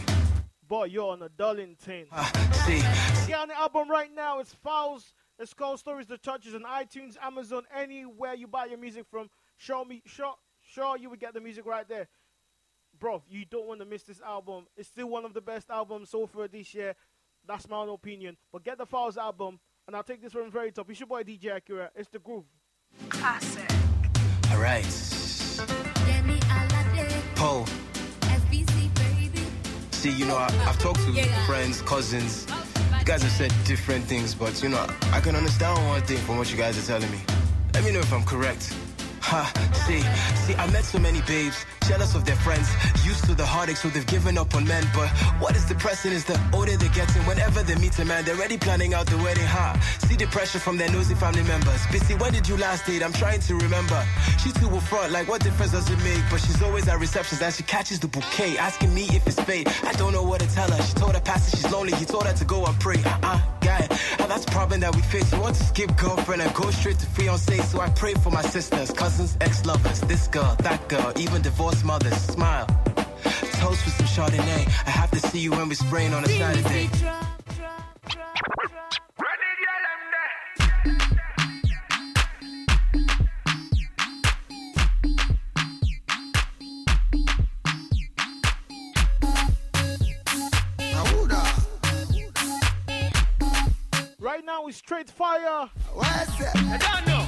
[0.68, 2.06] boy, you're on a dulling tin.
[2.12, 2.30] Ah,
[2.66, 2.78] see,
[3.28, 4.38] Get on the album right now.
[4.38, 5.12] It's Files.
[5.38, 9.28] It's called Stories That Touches on iTunes, Amazon, anywhere you buy your music from.
[9.56, 12.06] Show me, sure, sure you would get the music right there.
[12.98, 14.66] Bro, you don't want to miss this album.
[14.76, 16.94] It's still one of the best albums so far this year.
[17.46, 18.36] That's my own opinion.
[18.52, 20.88] But get the Files album, and I'll take this from the very top.
[20.88, 21.90] It's your boy DJ Akira.
[21.96, 22.44] It's the groove.
[23.08, 23.68] Classic.
[24.52, 24.84] alright.
[25.56, 25.93] Poe.
[30.04, 32.46] See, you know, I, I've talked to friends, cousins.
[32.98, 36.36] You guys have said different things, but you know, I can understand one thing from
[36.36, 37.20] what you guys are telling me.
[37.72, 38.76] Let me know if I'm correct.
[39.86, 40.00] See,
[40.46, 42.68] see, I met so many babes, jealous of their friends,
[43.04, 44.84] used to the heartache, so they've given up on men.
[44.94, 45.08] But
[45.40, 48.58] what is depressing is the older they're getting, whenever they meet a man, they're already
[48.58, 49.44] planning out the wedding.
[49.44, 49.76] Ha,
[50.06, 51.84] see the pressure from their nosy family members.
[51.88, 53.02] Busy, when did you last date?
[53.02, 54.00] I'm trying to remember.
[54.38, 56.22] She too will front, like what difference does it make?
[56.30, 59.68] But she's always at receptions and she catches the bouquet, asking me if it's fate.
[59.84, 60.82] I don't know what to tell her.
[60.82, 63.02] She told her pastor she's lonely, he told her to go and pray.
[63.04, 63.86] Uh-uh, guy,
[64.20, 65.32] and that's the problem that we face.
[65.32, 68.42] We want to skip girlfriend and go straight to fiance, so I pray for my
[68.42, 72.14] sisters, cousins, ex-lovers, this girl, that girl, even divorced mothers.
[72.14, 72.66] Smile.
[73.60, 74.66] Toast with some Chardonnay.
[74.86, 76.90] I have to see you when we're spraying on a Saturday.
[94.18, 95.68] Right now, it's straight fire.
[95.92, 96.48] What's it?
[96.54, 97.23] I don't know.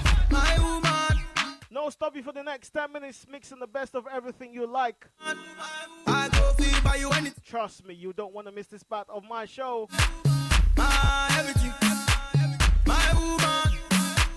[1.76, 1.86] Woman.
[1.86, 5.06] No stopping for the next 10 minutes, mixing the best of everything you like.
[5.26, 5.42] You.
[7.44, 9.88] Trust me, you don't want to miss this part of my show.
[10.76, 11.72] My everything.
[12.86, 13.78] My woman.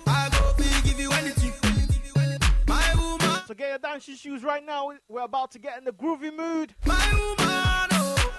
[0.05, 1.53] I go feel give you anything.
[2.67, 3.41] My woman.
[3.47, 4.91] So get your dancing shoes right now.
[5.07, 6.75] We're about to get in the groovy mood.
[6.85, 7.89] My woman.
[7.93, 8.31] Oh.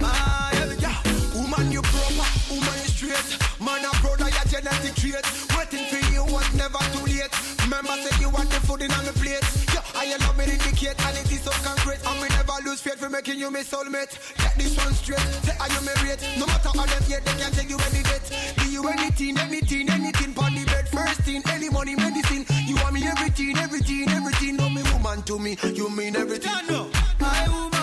[0.00, 1.42] My everything.
[1.42, 2.28] Woman, you proper.
[2.50, 3.38] Woman, you straight.
[3.60, 5.24] Man, a brother, your genetic trait.
[5.56, 7.53] Waiting for you was never too late.
[7.64, 9.40] Remember, say you want the food in on the plate.
[9.72, 11.96] Yeah, I love me indicate, and it is so concrete.
[12.04, 14.12] And we never lose faith for making you my soulmate.
[14.36, 15.18] Get this one straight.
[15.48, 16.20] Say, are you married?
[16.36, 18.28] No matter how them yet, they can take you any date.
[18.58, 20.88] Do you anything, anything, anything on the bed?
[20.88, 22.44] First thing, any money, medicine.
[22.66, 24.56] You want me everything, everything, everything.
[24.56, 25.56] No, me woman to me.
[25.72, 26.52] You mean everything.
[26.68, 27.73] No, my woman.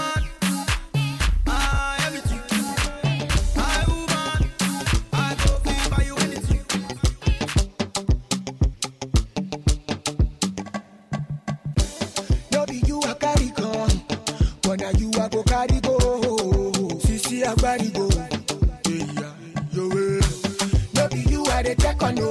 [15.29, 15.97] But now you a go carry go.
[16.99, 18.09] Sisi a carry go.
[18.89, 19.33] Yeah,
[19.71, 19.87] yo.
[20.93, 22.29] No be you a the take on no,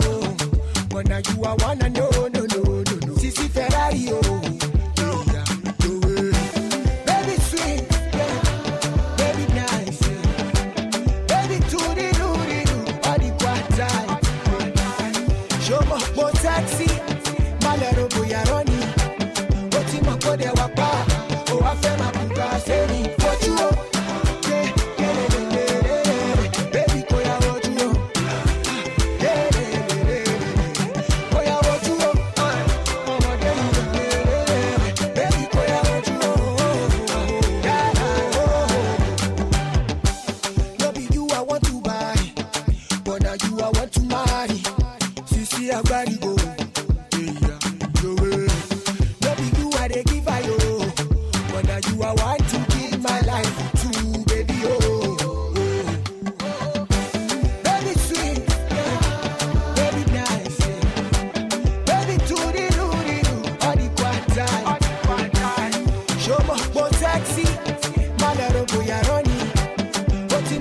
[0.88, 3.14] but now you a wanna no no no no no.
[3.14, 4.49] Sisi Ferrari oh.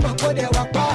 [0.04, 0.89] Mọ̀ kó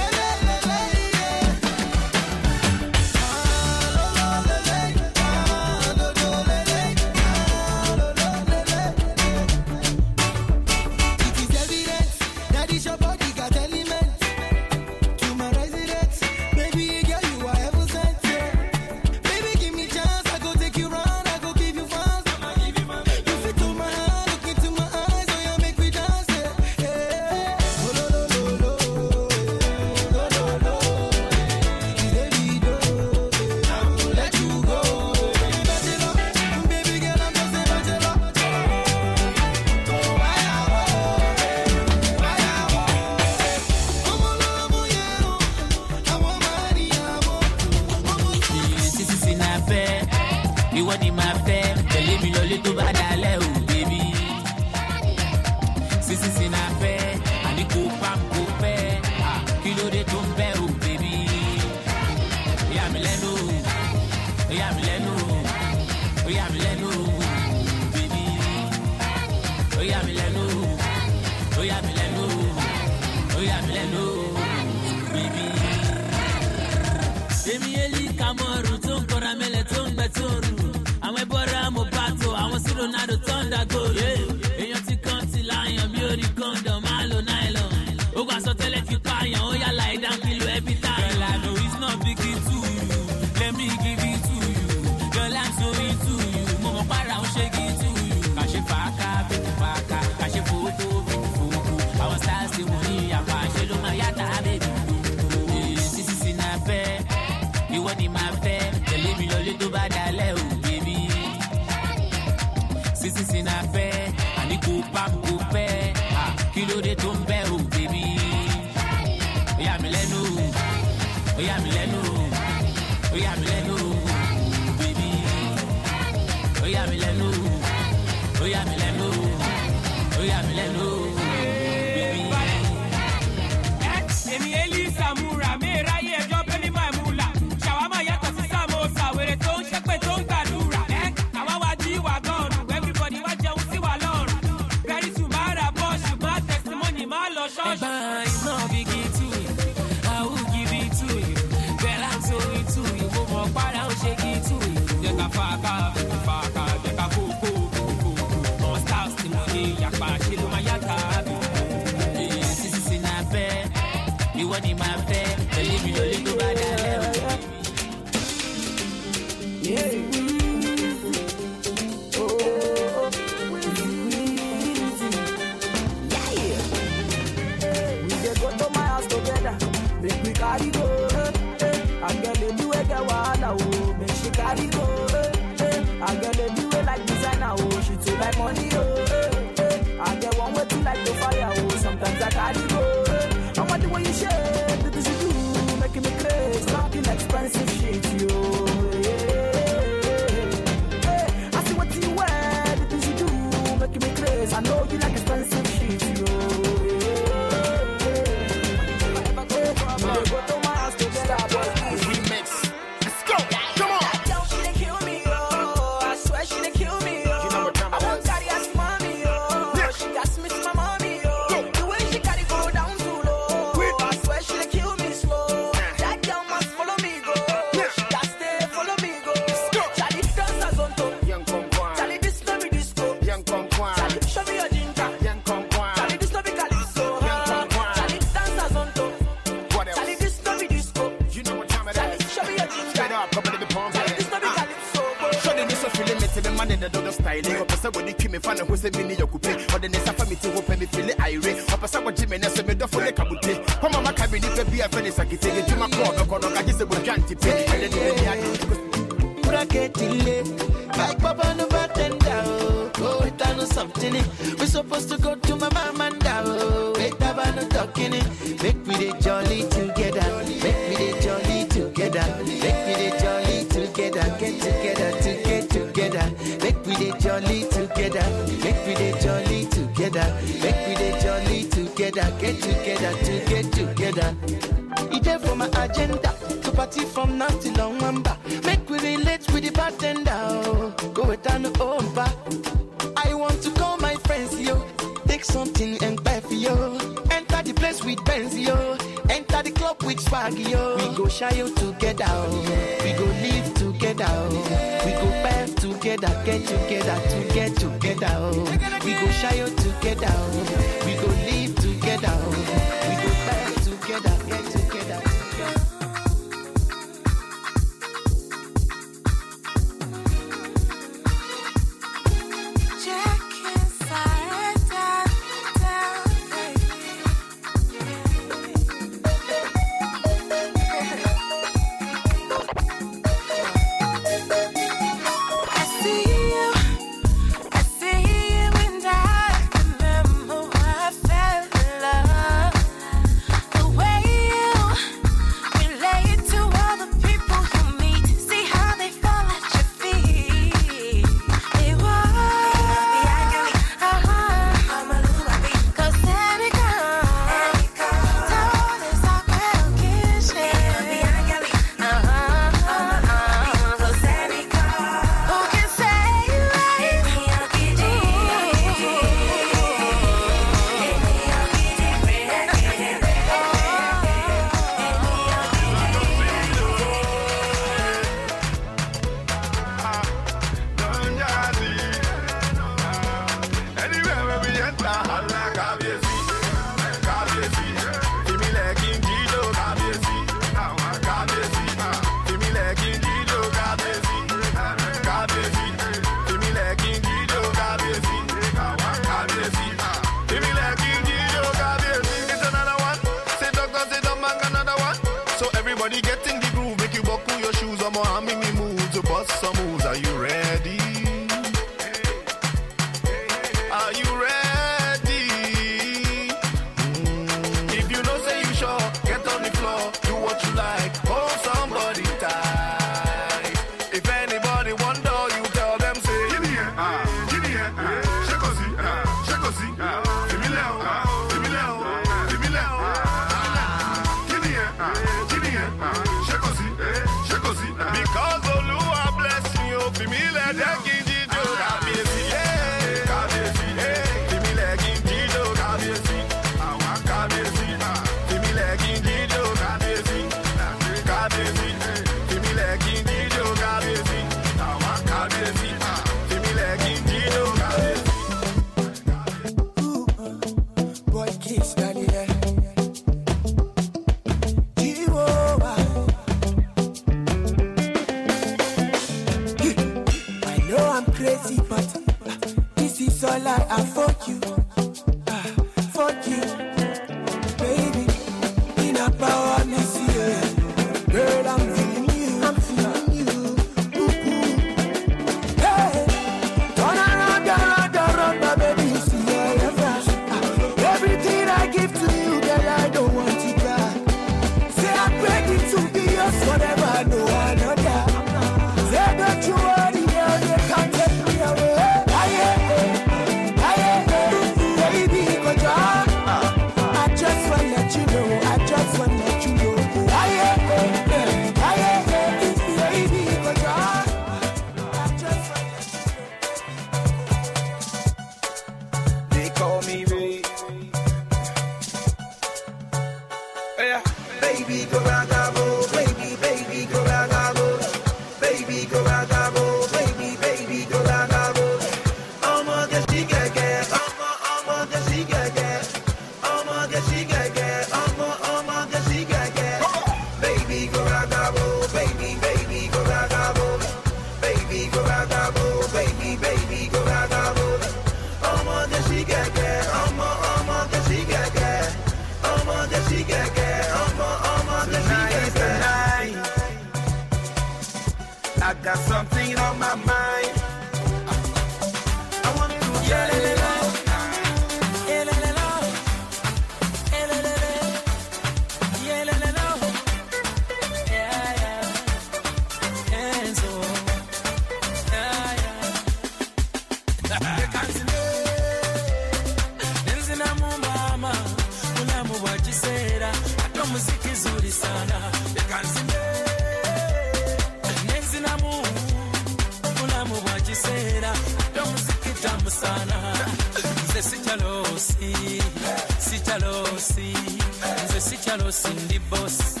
[598.40, 600.00] sichalosi ndi bosi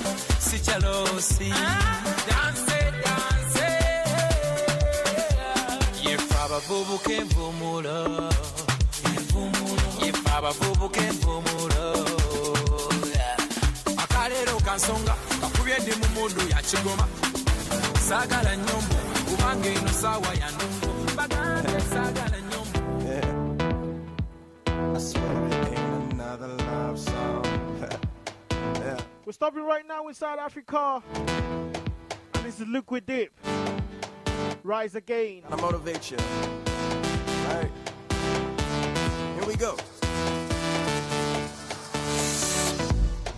[0.50, 2.17] sichalosi ah.
[6.58, 7.96] Abavubuka envumulo
[10.02, 11.84] yefe abavubuka envumulo
[14.02, 17.06] akaleero kansonga kakubye ndi mu mundu yakigoma
[18.08, 18.98] saagala nyombo
[19.28, 22.78] kubanga eno saawa yanumbo bagambye saagala nyombo
[26.10, 27.44] another love song.
[28.82, 29.00] yeah.
[29.24, 31.02] We're stopping right now in South Africa.
[32.34, 33.30] And this is Liquid Dip.
[34.64, 35.42] Rise again.
[35.50, 36.16] I motivate you.
[37.48, 37.70] Right.
[39.34, 39.76] Here we go.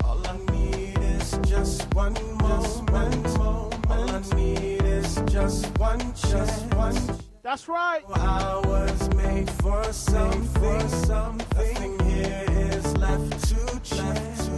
[0.05, 3.39] All I need is just one moment.
[3.39, 6.97] All I need is just one, just one.
[7.43, 8.03] That's right.
[8.15, 10.89] I was made for something.
[10.89, 11.75] something.
[11.75, 14.49] Nothing here is left to chance.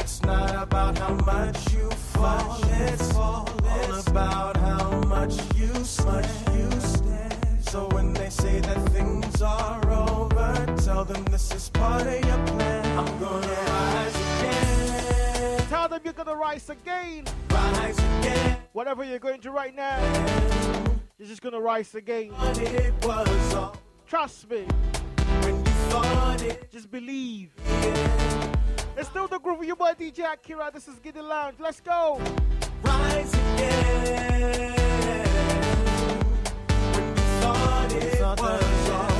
[0.00, 2.58] It's not about how much you fall.
[2.64, 3.48] It's all
[4.06, 4.89] about how
[5.20, 5.72] much you
[6.06, 7.58] much you stand.
[7.60, 12.46] So when they say that things are over, tell them this is part of your
[12.46, 12.98] plan.
[12.98, 15.68] I'm gonna rise again.
[15.68, 17.24] Tell them you're gonna rise again.
[17.50, 18.56] Rise again.
[18.72, 19.98] Whatever you're going to right now,
[21.18, 22.32] you're just gonna rise again.
[22.56, 24.64] It was all Trust me.
[25.42, 26.72] when you thought it.
[26.72, 27.50] Just believe.
[28.96, 30.70] It's still the group of your boy DJ Akira.
[30.72, 31.56] This is Giddy Lounge.
[31.60, 32.18] Let's go.
[33.00, 34.74] Again.
[36.92, 39.19] When you thought it was all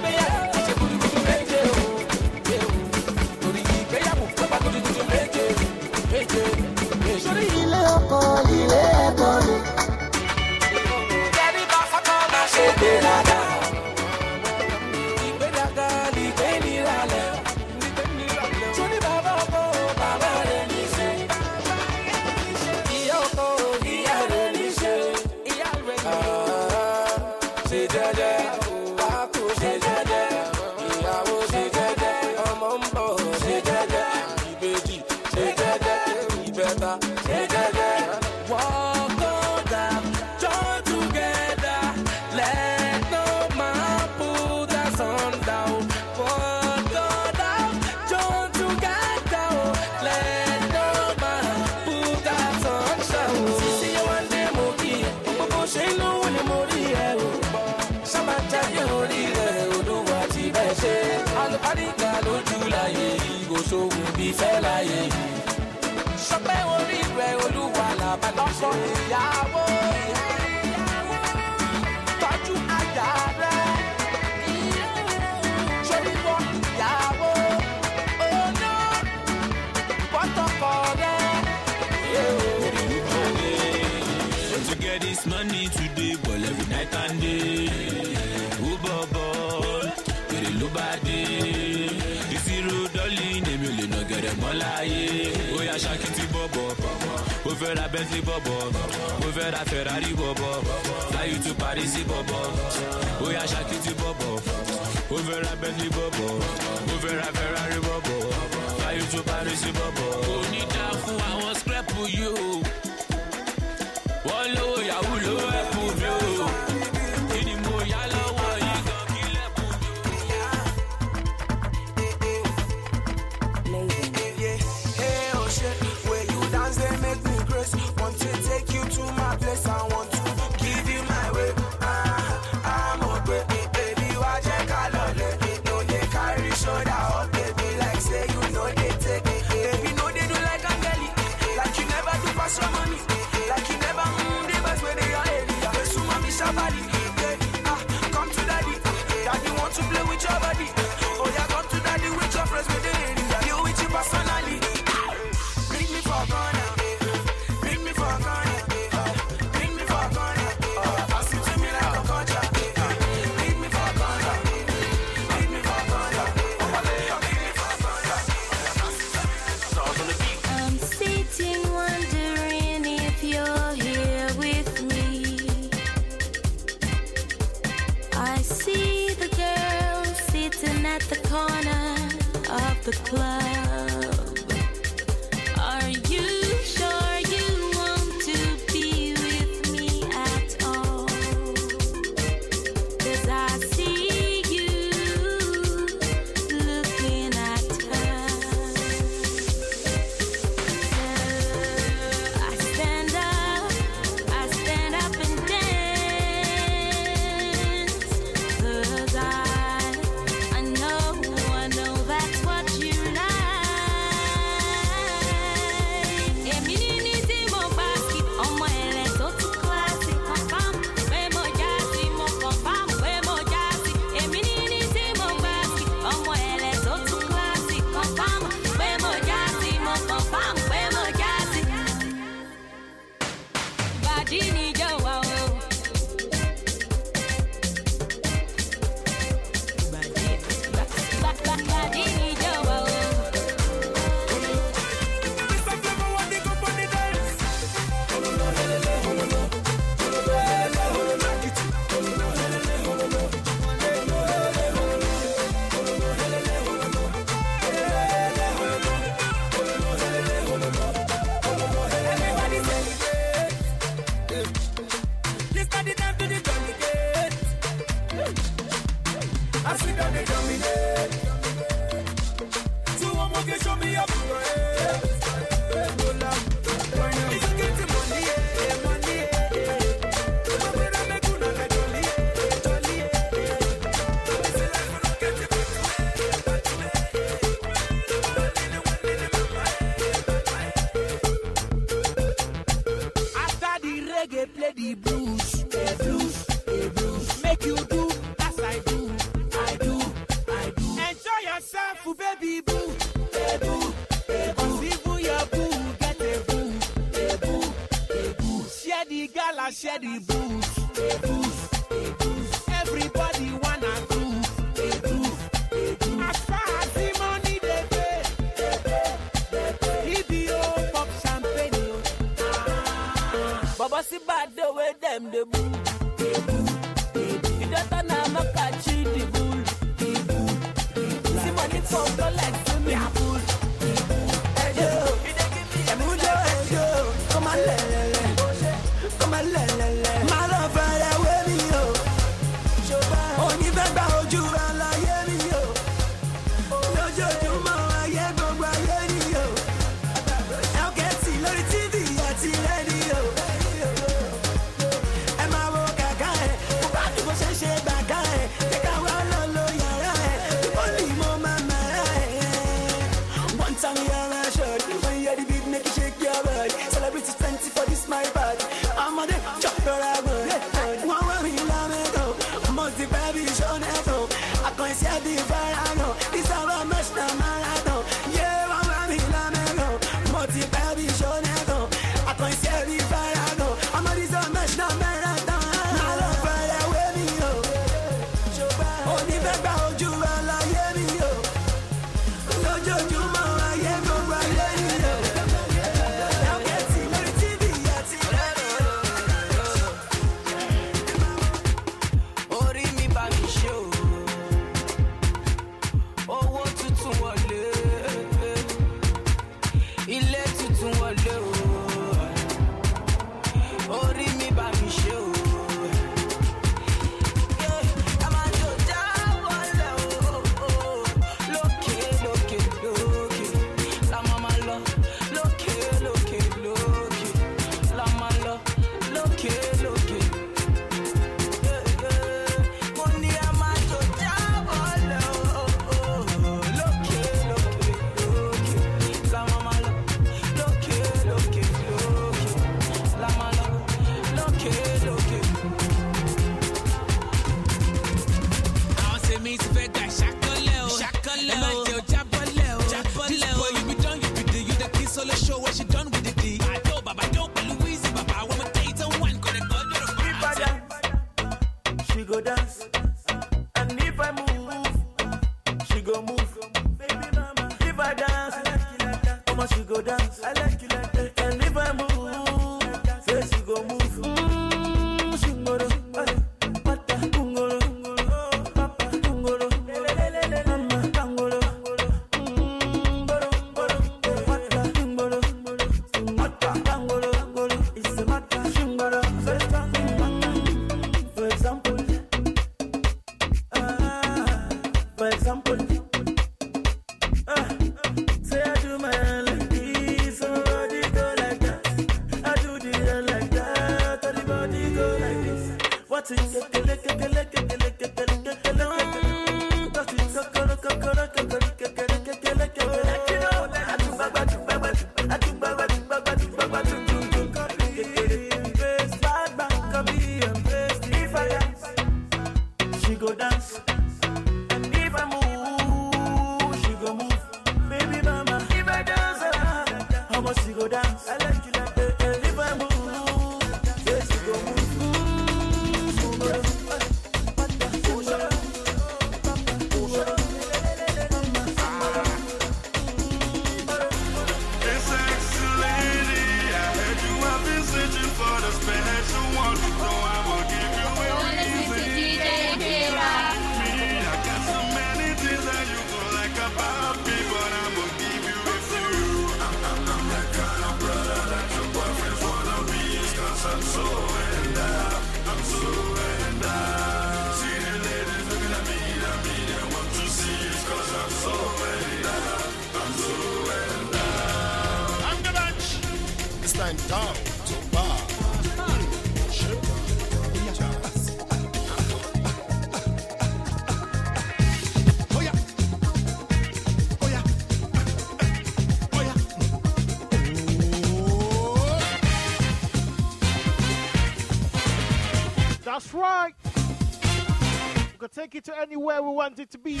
[598.48, 600.00] take it to anywhere we want it to be.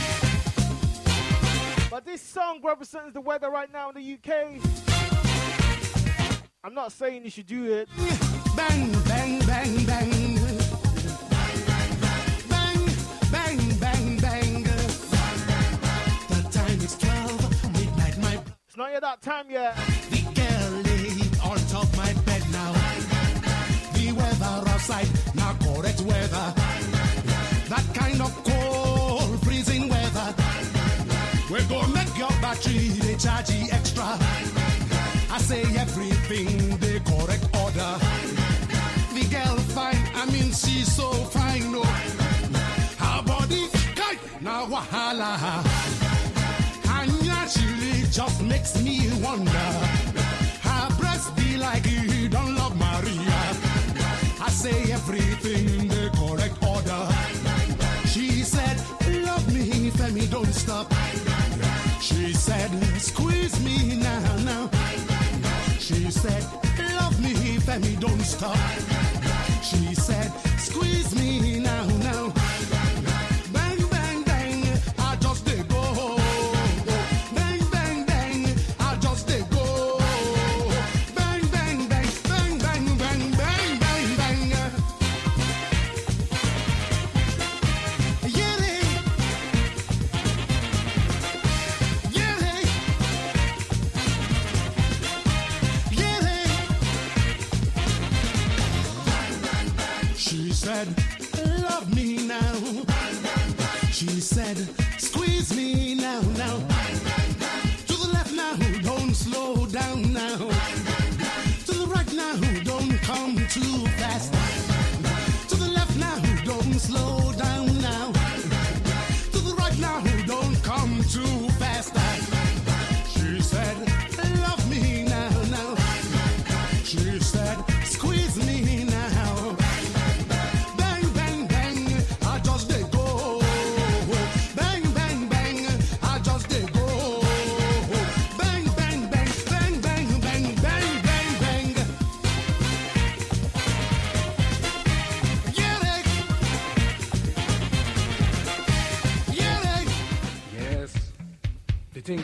[1.90, 4.58] But this song represents the weather right now in the UK.
[6.64, 7.88] I'm not saying you should do it.
[8.56, 10.10] Bang, bang, bang, bang.
[10.10, 10.37] Bang,
[32.58, 34.04] battery, they charge you extra.
[35.30, 37.98] I say everything, the correct order.
[39.14, 41.82] The girl fine, I mean she's so fine, no.
[41.82, 45.32] Her body, kai, now wahala.
[46.96, 49.68] And naturally just makes me wonder.
[50.62, 53.40] Her breast be like you don't love Maria.
[54.40, 57.08] I say everything, the correct order.
[58.08, 58.76] She said,
[59.24, 60.92] love me, Femi, don't stop.
[62.08, 64.70] She said, squeeze me now, now.
[65.78, 66.42] She said,
[66.94, 68.56] love me, Femi, don't stop.
[69.62, 72.47] She said, squeeze me now, now.
[104.48, 104.77] head.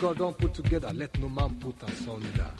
[0.05, 2.51] God don't put together, let no man put asunder.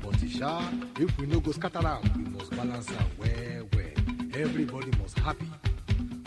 [0.00, 0.62] But Isha,
[1.00, 4.40] if we no go scatter am, we must balance am well, well.
[4.40, 5.50] Everybody must happy.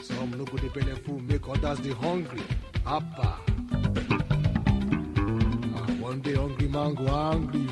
[0.04, 2.42] Some no go belle full, make others dey hungry.
[2.86, 3.40] Appa.
[5.78, 7.66] Ah, one day hungry man go angry.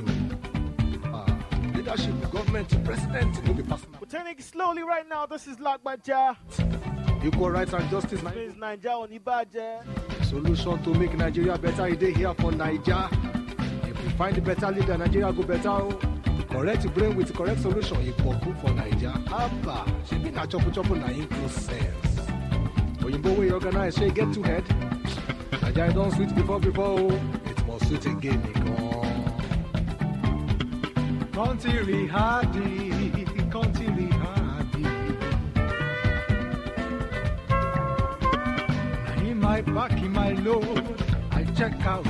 [1.03, 1.25] oh.
[1.27, 1.39] Ah,
[1.75, 3.99] leadership, government, president, no be personal.
[3.99, 5.25] We're turning slowly right now.
[5.25, 6.35] This is Lock by Ja.
[7.21, 8.23] Equal rights and justice.
[8.23, 9.83] na- Means Niger on Ibaje.
[10.27, 13.07] Solution to make Nigeria better, e here for Naija.
[13.89, 15.69] If we find a better leader, Nigeria go better.
[15.69, 15.97] Oh.
[16.49, 19.13] Correct brain with correct solution, e for good for Naija.
[19.31, 22.19] Abba, shebi na chopu chopu na im close sense.
[23.01, 24.65] Oyinbo wey organize, shey get two head.
[25.61, 27.19] Naija don sweet before before, oh.
[27.45, 28.77] it must sweet again, nìkan.
[31.31, 32.86] Country hardy, country
[39.47, 40.77] my Bucky, my love.
[41.31, 42.03] I check out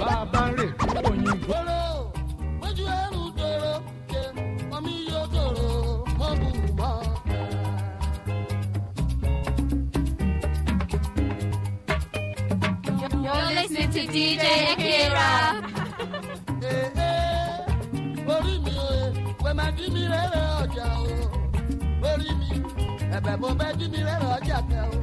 [0.00, 0.68] Babare
[1.04, 1.82] Oyinbolo.
[13.26, 15.36] You're listening to DJ Akira.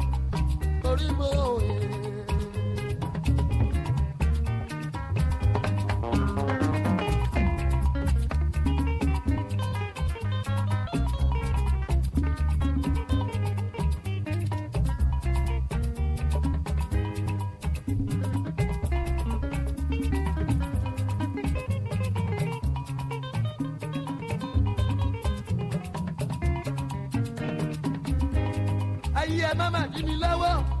[29.51, 30.80] Yeah, mama, give me love.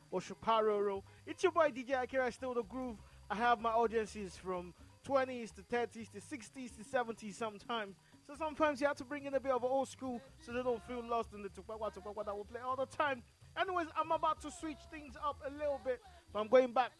[0.11, 1.03] Oshuparoro.
[1.25, 2.97] It's your boy DJ Akira, still the groove.
[3.29, 4.73] I have my audiences from
[5.07, 7.95] 20s to 30s to 60s to 70s sometimes.
[8.27, 10.81] So sometimes you have to bring in a bit of old school so they don't
[10.87, 13.23] feel lost in the tupakwa tupakwa that we play all the time.
[13.59, 16.01] Anyways, I'm about to switch things up a little bit,
[16.31, 16.91] but I'm going back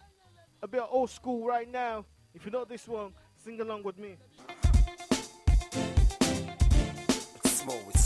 [0.61, 2.05] a bit old school right now.
[2.33, 3.13] If you know this one,
[3.43, 4.17] sing along with me.
[7.45, 8.01] Small with.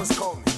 [0.00, 0.49] was call me.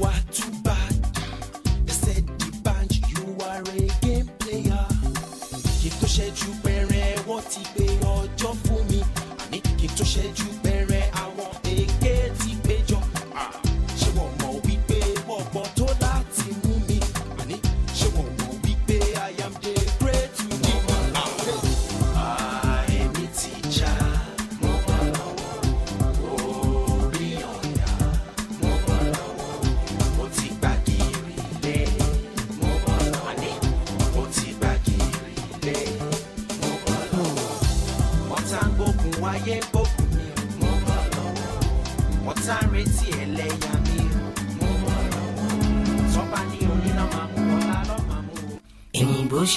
[0.00, 0.39] quarto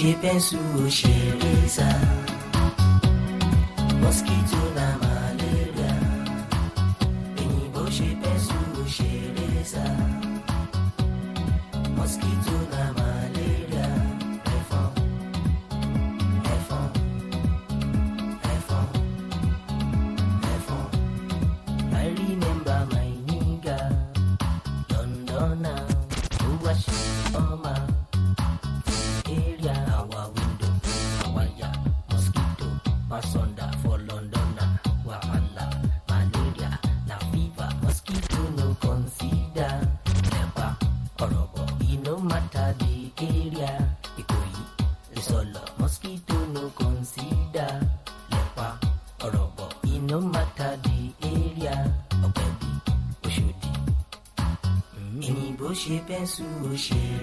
[0.03, 1.07] Hoje penso, hoje
[1.61, 2.12] rezar.
[56.19, 57.22] Jesus chega.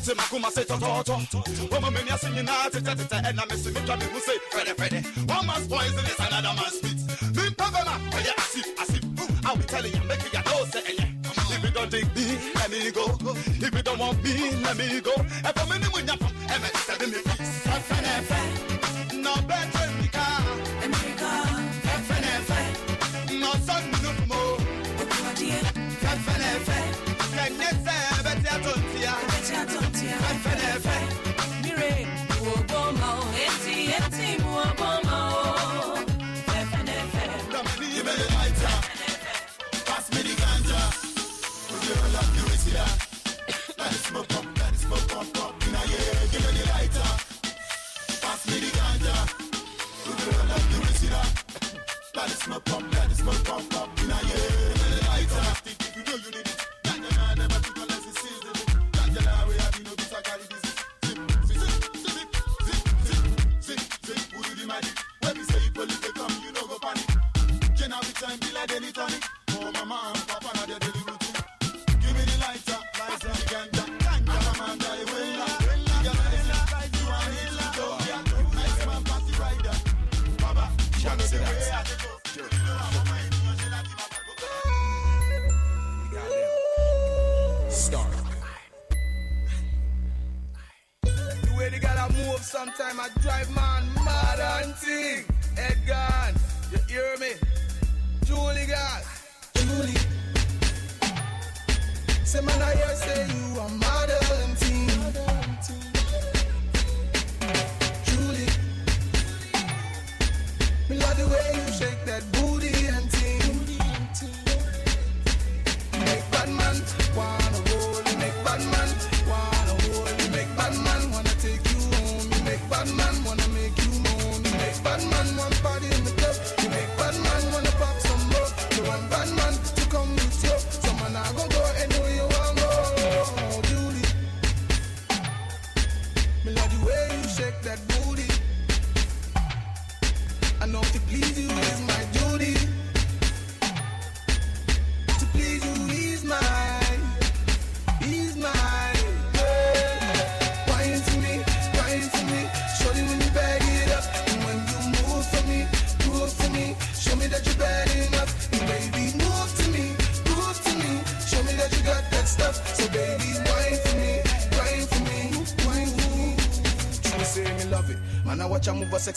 [0.00, 1.20] wote makuma se tototo
[1.70, 4.70] Woman many a singing out it it and I miss me trying to say Freddy
[4.72, 7.36] Freddy One man's poison is another man's spit.
[7.36, 10.92] Me pavema when you asip asip I will telling you I'm making your nose eh,
[10.98, 11.06] yeah.
[11.52, 13.04] If you don't take me let me go.
[13.66, 15.12] If you don't want me let me go.
[15.16, 16.09] If I'm in the
[30.82, 31.19] Perfect.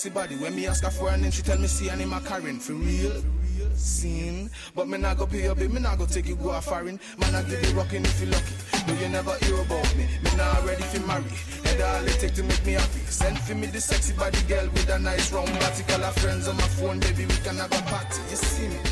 [0.03, 0.35] Sexy body.
[0.35, 2.59] When me ask her for her name, she tell me see her name a Karen.
[2.59, 3.23] For real?
[3.75, 4.49] Sin.
[4.75, 6.99] But me not go pay your bill, me not go take you go a foreign.
[7.17, 8.53] Man, I give you rockin' if you lucky.
[8.85, 10.05] But you never hear about me.
[10.23, 11.23] Me not ready for marry.
[11.65, 12.99] And all it take to make me happy.
[13.07, 15.83] Send for me the sexy body girl with a nice round body.
[15.87, 18.21] Call her friends on my phone, baby, we can have a party.
[18.29, 18.82] You see me?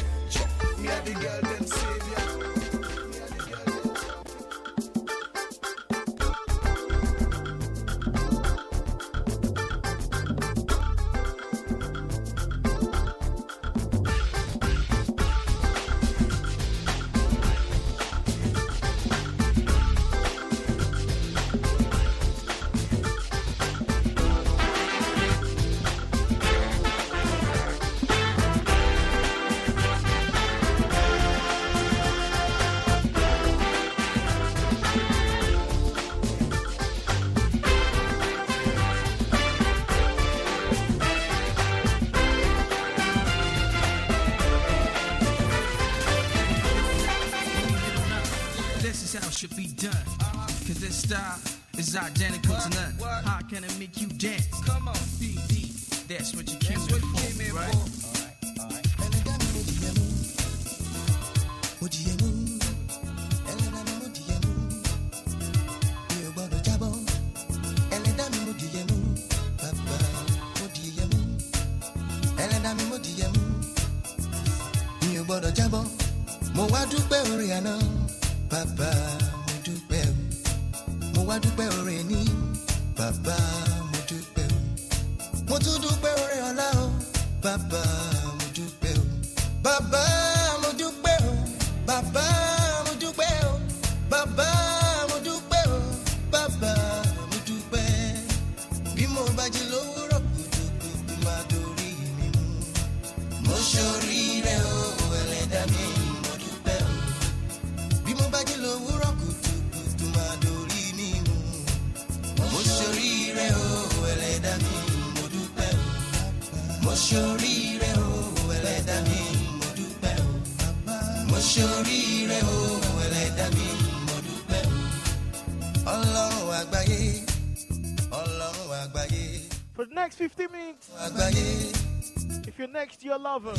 [132.81, 133.53] Next to your lover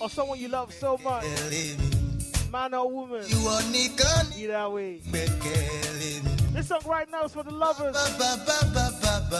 [0.00, 1.26] or someone you love so much,
[2.50, 3.22] man or woman,
[4.38, 5.02] either way.
[6.54, 7.94] This song right now is for the lovers.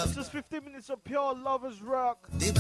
[0.08, 2.28] This is 15 minutes of pure lovers rock.
[2.34, 2.52] It's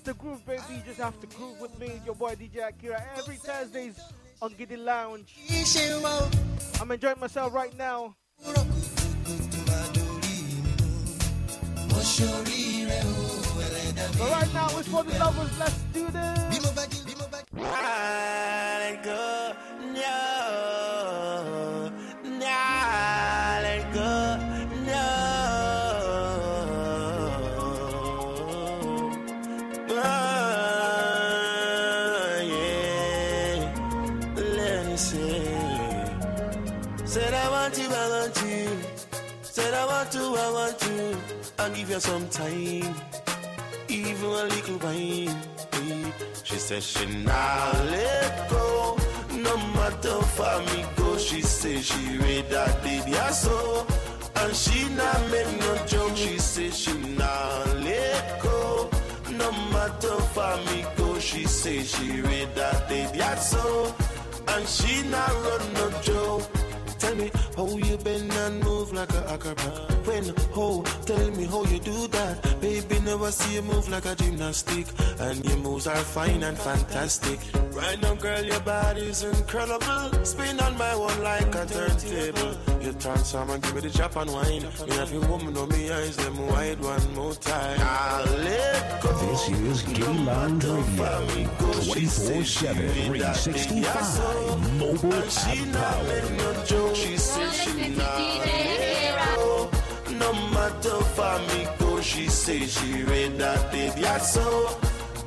[0.00, 0.62] the groove, baby.
[0.70, 4.00] You just have to groove with me, your boy DJ Akira, every Thursdays
[4.40, 5.36] on Giddy Lounge.
[6.80, 8.16] I'm enjoying myself right now.
[14.18, 15.58] But right now, it's for the lovers.
[15.58, 16.38] Let's do this.
[37.34, 37.88] I want you,
[38.44, 38.68] you.
[40.10, 40.87] To, I want to.
[41.58, 42.94] I'll give you some time,
[43.88, 45.36] even a little wine.
[46.44, 48.96] She said she not let go,
[49.32, 51.18] no matter for me go.
[51.18, 53.84] She say she read that baby I saw,
[54.36, 56.16] and she not make no joke.
[56.16, 58.88] She say she not let go,
[59.30, 61.18] no matter for me go.
[61.18, 63.92] She say she read that baby I saw,
[64.48, 66.57] and she not run no joke.
[67.08, 70.06] Tell me how you bend and move like a acrobat.
[70.06, 72.47] When, oh, tell me how you do that.
[72.78, 74.86] Baby, never see you move like a gymnastic.
[75.18, 77.40] And your moves are fine and fantastic.
[77.72, 80.24] Right now, girl, your body's incredible.
[80.24, 82.56] Spin on my one like a turntable.
[82.80, 84.62] You transform and give me the chop and wine.
[84.88, 87.80] Me have you woman on me eyes, them wide one more time.
[87.80, 89.12] I'll let go.
[89.26, 91.48] This is Gay Lounge Radio.
[91.84, 94.78] 24 7, 365.
[94.78, 96.94] Mobile app power.
[96.94, 99.70] She says she not let go.
[100.12, 104.78] No matter for me go, know she say she read that baby I saw.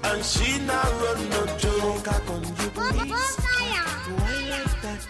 [0.03, 2.07] And she not run no joke.
[2.07, 3.37] I can you please?
[4.19, 5.01] Why like that?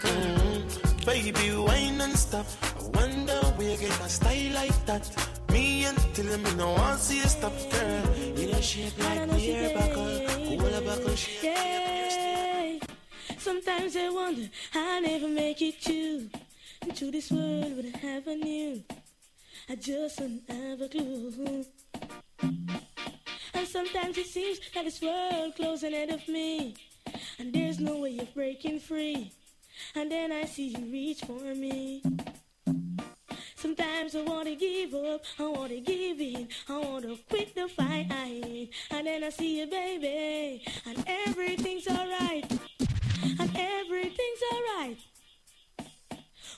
[1.06, 2.46] Baby, wine and stop.
[2.78, 5.04] I wonder where you get a style like that.
[5.52, 8.16] Me and till me no one see you stop, girl.
[8.38, 10.20] You know shape like beer buckle,
[10.58, 11.42] cool buckle shape.
[11.42, 12.78] Yeah.
[13.38, 16.28] Sometimes I wonder how I never make it to
[16.86, 18.82] into this world would I have a new.
[19.68, 21.64] I just don't have a clue.
[23.54, 26.74] And sometimes it seems that this world closing ahead of me,
[27.38, 29.32] and there's no way of breaking free.
[29.94, 32.02] And then I see you reach for me.
[33.56, 38.10] Sometimes I wanna give up, I wanna give in, I wanna quit the fight.
[38.90, 42.50] And then I see you, baby, and everything's alright,
[43.38, 44.98] and everything's alright.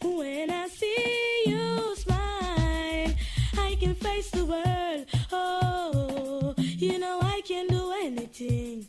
[0.02, 2.64] When I see you smile,
[3.58, 5.06] I can face the world.
[5.32, 8.88] Oh, you know I can do anything.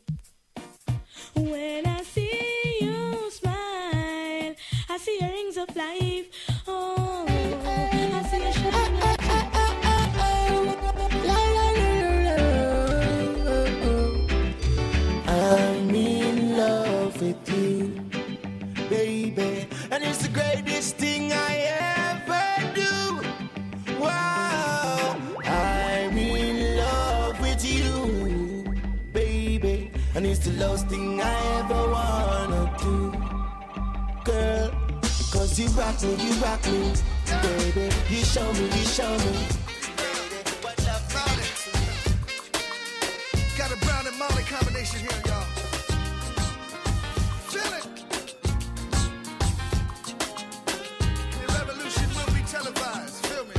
[1.35, 4.55] When I see you smile,
[4.89, 6.27] I see your rings of life.
[6.67, 9.04] Oh, I see you shine.
[30.85, 33.11] Last thing I ever wanna do,
[34.23, 34.71] girl.
[35.31, 36.93] Cause you rock me, you rock me,
[37.41, 37.95] baby.
[38.09, 39.47] You show me, you show me.
[43.57, 45.47] Got a brown and Molly combination here, y'all.
[47.51, 47.87] Feel it.
[51.39, 53.25] The revolution will be televised.
[53.25, 53.55] Feel me?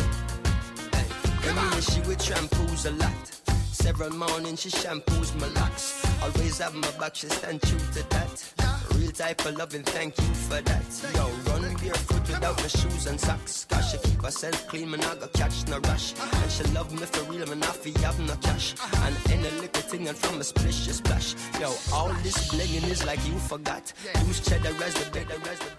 [1.42, 3.30] Camilla, she with shampoos a lot.
[3.72, 5.95] Several mornings she shampoos my locks.
[6.22, 8.52] Always have my back, she stand true to that.
[8.94, 10.84] Real type of loving, thank you for that.
[11.14, 13.66] Yo, run barefoot without my shoes and socks.
[13.68, 16.14] Cause she keep herself clean, man, I go catch no rush.
[16.18, 18.74] And she love me for real, man, I feel have no cash.
[19.04, 21.34] And any little thing and from a splish, she splash.
[21.60, 23.92] Yo, all this blinging is like you forgot.
[24.26, 25.76] Use cheddar as the the the better.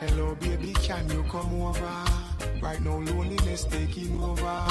[0.00, 2.04] Hello, baby, can you come over?
[2.60, 4.66] Right now, loneliness taking over.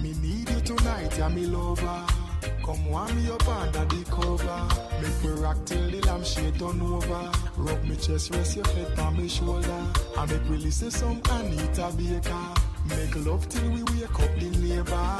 [0.00, 2.23] Me need you tonight, yeah, me lover.
[2.64, 4.68] Come warm me up under the cover.
[5.02, 7.32] Make we rock till the lampshade turn over.
[7.56, 9.82] Rub me chest, rest your head on my shoulder.
[10.18, 12.54] And make we listen some Anita Baker.
[12.88, 15.16] Make love till we wake up the neighbor.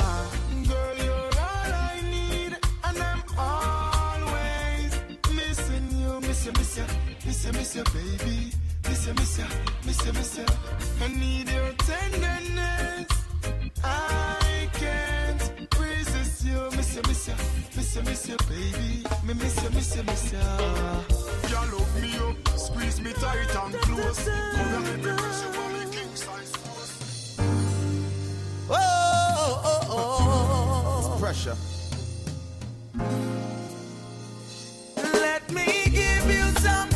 [0.68, 4.92] Girl, you're all I need, and I'm always
[5.34, 6.20] missing you.
[6.20, 6.84] Miss you, miss you,
[7.24, 8.52] miss you, miss you, baby.
[8.88, 9.44] Miss you, miss you,
[9.86, 10.46] miss you, miss you.
[11.02, 13.08] I need your tenderness.
[13.82, 14.23] I you.
[16.94, 17.34] Miss you, miss you,
[17.74, 19.04] miss you, miss you, baby.
[19.26, 20.38] Me miss you, miss you, miss you.
[21.48, 24.28] You love me up, squeeze me tight and close.
[24.28, 27.36] Come and let me you on me king size force.
[28.70, 31.10] Oh, oh, oh, oh.
[31.10, 31.56] It's pressure.
[34.96, 36.93] Let me give you some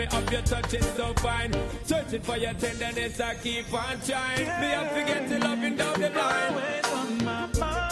[0.00, 1.52] me of your touch is so fine.
[1.84, 4.46] Searching for your tenderness, I keep on trying.
[4.60, 6.52] Me, I forget to loving down the line.
[6.52, 7.90] Always on my mind.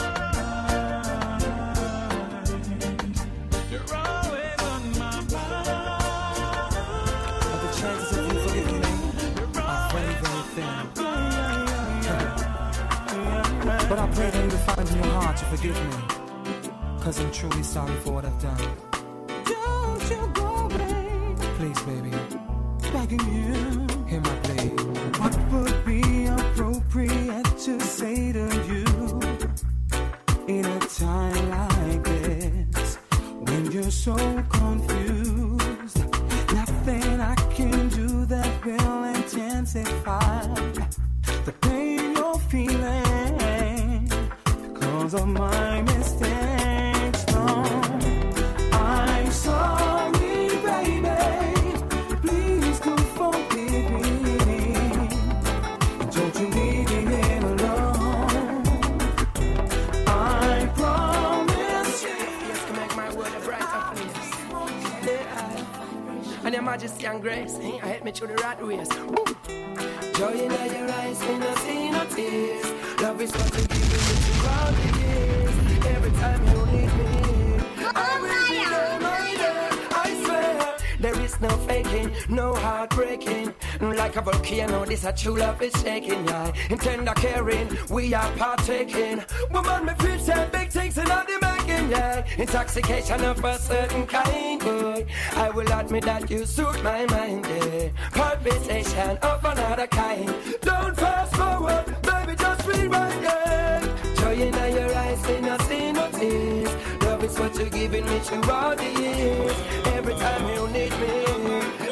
[3.70, 5.66] You're always on my mind.
[7.62, 8.92] The chances of you forgiving me
[9.92, 10.14] very,
[10.54, 10.76] thin.
[13.88, 15.96] But I pray that you find in your heart to forgive me.
[17.02, 18.87] Cause I'm truly sorry for what I've done.
[21.88, 22.27] Baby,
[85.18, 86.52] true love is shaking, yeah.
[86.70, 89.22] In tender caring, we are partaking.
[89.50, 92.24] Woman, me feel say big things in all the making, yeah.
[92.36, 95.04] Intoxication of a certain kind, boy.
[95.34, 97.88] I will admit that you suit my mind, yeah.
[98.12, 100.32] Palpitation of another kind.
[100.62, 103.80] Don't fast forward, baby, just rewind, yeah.
[104.20, 107.02] Joy in your eyes, they not see no tears.
[107.02, 109.56] Love is what you're giving me through all the years.
[109.86, 111.87] Every time you need me,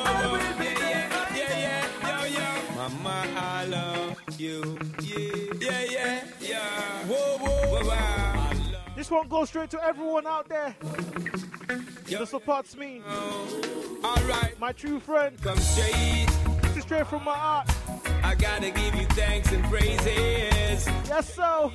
[2.88, 4.78] Mama, I love you.
[5.02, 7.04] Yeah, yeah, yeah.
[7.06, 8.94] Whoa, whoa, whoa.
[8.94, 10.76] This one goes straight to everyone out there
[12.08, 13.02] that supports me.
[13.04, 14.56] Oh, alright.
[14.60, 15.36] My true friend.
[15.42, 16.28] Come straight.
[16.62, 17.68] This is straight from my heart.
[18.22, 20.86] I gotta give you thanks and praises.
[21.08, 21.72] Yes, so.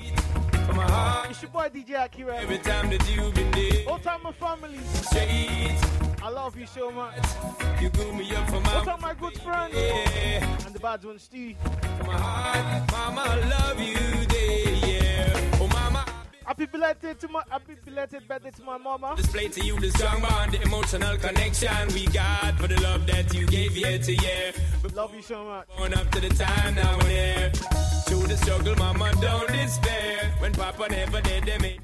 [0.65, 1.31] From my heart.
[1.31, 2.37] It's your boy DJ Akira.
[2.37, 3.89] Every time that you've been there.
[3.89, 4.79] All time my family.
[4.93, 6.00] Straight.
[6.23, 7.17] I love you so much.
[7.81, 9.73] You grew me up from my All time my good friend?
[9.73, 10.65] Yeah.
[10.65, 11.57] And the bad one, Steve.
[11.97, 12.91] From my heart.
[12.91, 15.59] Mama, I love you there, yeah.
[15.59, 16.05] Oh, mama.
[16.45, 19.15] Happy belated to my happy belated birthday to my mama.
[19.17, 23.33] Display to you the strong bond, the emotional connection we got for the love that
[23.33, 24.53] you gave year to year.
[24.83, 25.67] But love you so much.
[25.75, 27.51] Born up to the time now we're there.
[28.05, 30.33] Through the struggle, mama, don't despair.
[30.39, 31.81] When papa never did, they made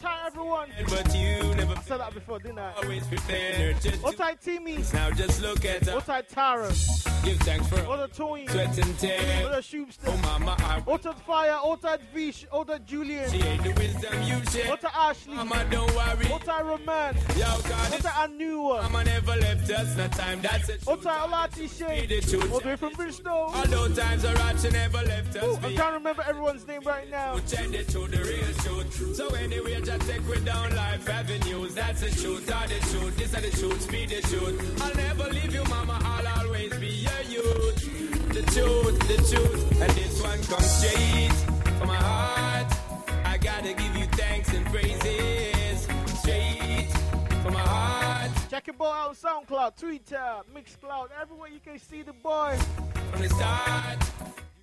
[0.00, 0.68] time everyone.
[0.88, 2.72] But you never I said that before, didn't I?
[2.82, 3.76] always prepared.
[4.04, 4.78] All time Timmy.
[4.92, 6.06] now just look at All her.
[6.06, 6.68] time Tara.
[7.22, 8.46] Give thanks for All the Tony.
[8.46, 9.44] sweat and tear.
[9.46, 9.98] All the Shoopster.
[10.06, 11.52] Oh, mama, I time Fire.
[11.62, 12.46] All time Vish.
[12.50, 13.30] All time Julian.
[13.30, 14.70] she ain't the wisdom you share.
[14.70, 15.34] All time Ashley.
[15.34, 16.30] Mama, don't worry.
[16.32, 17.14] All time Roman.
[17.36, 18.82] Yo, God, it's time Anua.
[18.84, 19.96] Mama never left us.
[19.96, 20.82] No time, that's it.
[20.86, 22.52] All time Olati the.
[22.52, 23.32] All the way from Bristol.
[23.54, 25.44] Although times are hard, she never left us.
[25.44, 27.38] Ooh, I can't remember everyone's name right now.
[27.40, 28.54] Change it to the real
[28.90, 29.16] truth.
[29.16, 31.74] So anyway, take we down life avenues.
[31.74, 33.16] That's the truth, are the truth.
[33.16, 34.82] This are the truth, speed the truth.
[34.82, 35.98] I'll never leave you, mama.
[36.02, 37.76] I'll always be your youth.
[38.32, 39.82] The truth, the truth.
[39.82, 41.32] And this one comes straight
[41.78, 42.72] from my heart.
[43.24, 45.88] I gotta give you thanks and praises.
[46.20, 46.90] Straight
[47.42, 48.30] from my heart.
[48.50, 52.56] Check your boy out on SoundCloud, Twitter, Mixcloud, everywhere you can see the boy.
[53.12, 53.98] From the start.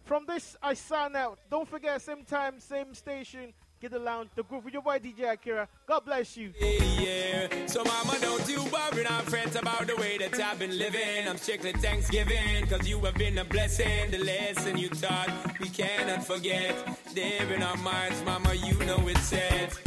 [0.05, 1.39] From this, I sign out.
[1.51, 3.53] Don't forget, same time, same station.
[3.79, 5.67] Get the lounge, the group with your boy DJ Akira.
[5.85, 6.51] God bless you.
[6.59, 11.27] Yeah, so mama, don't you worry, not fret about the way that I've been living.
[11.27, 14.09] I'm strictly Thanksgiving, cause you have been a blessing.
[14.09, 15.29] The lesson you taught,
[15.59, 16.75] we cannot forget.
[17.13, 19.79] There in our minds, mama, you know it's set.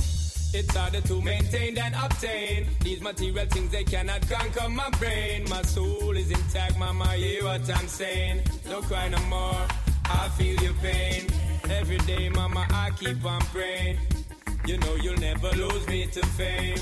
[0.54, 2.68] It's harder to maintain than obtain.
[2.84, 5.48] These material things, they cannot conquer my brain.
[5.50, 8.42] My soul is intact, mama, hear what I'm saying.
[8.68, 9.66] Don't cry no more,
[10.04, 11.26] I feel your pain.
[11.78, 13.98] Every day, mama, I keep on praying.
[14.66, 16.76] You know you'll never lose me to fame.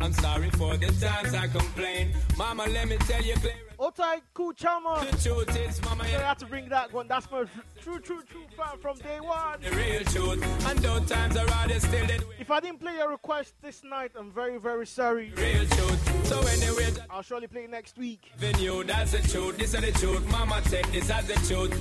[0.00, 2.12] I'm sorry for the times I complain.
[2.36, 3.54] Mama, let me tell you clear.
[3.78, 5.10] Otai Kuchama.
[5.10, 7.08] The truth is, mama, So you I had to bring that one.
[7.08, 7.44] That's my
[7.80, 9.60] true, true, true fan from day one.
[9.60, 10.66] the real truth.
[10.68, 14.12] And though times are it's still the If I didn't play your request this night,
[14.16, 15.32] I'm very, very sorry.
[15.36, 16.26] real truth.
[16.26, 18.30] So anyway, I'll surely play next week.
[18.38, 19.58] venue, that's the truth.
[19.58, 20.24] This is the truth.
[20.30, 21.72] Mama take this as the truth.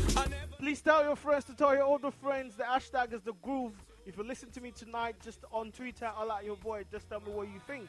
[0.58, 2.56] Please tell your friends to tell your older friends.
[2.56, 3.74] The hashtag is the groove.
[4.06, 6.84] If you listen to me tonight, just on Twitter, I like your boy.
[6.92, 7.88] Just tell me what you think.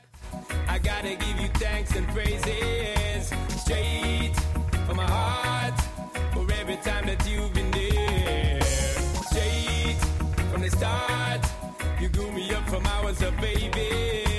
[0.69, 4.33] I gotta give you thanks and praises straight
[4.87, 5.81] from my heart
[6.33, 8.61] for every time that you've been there.
[8.63, 9.97] Straight
[10.53, 11.45] from the start,
[12.01, 14.34] you grew me up from hours of baby.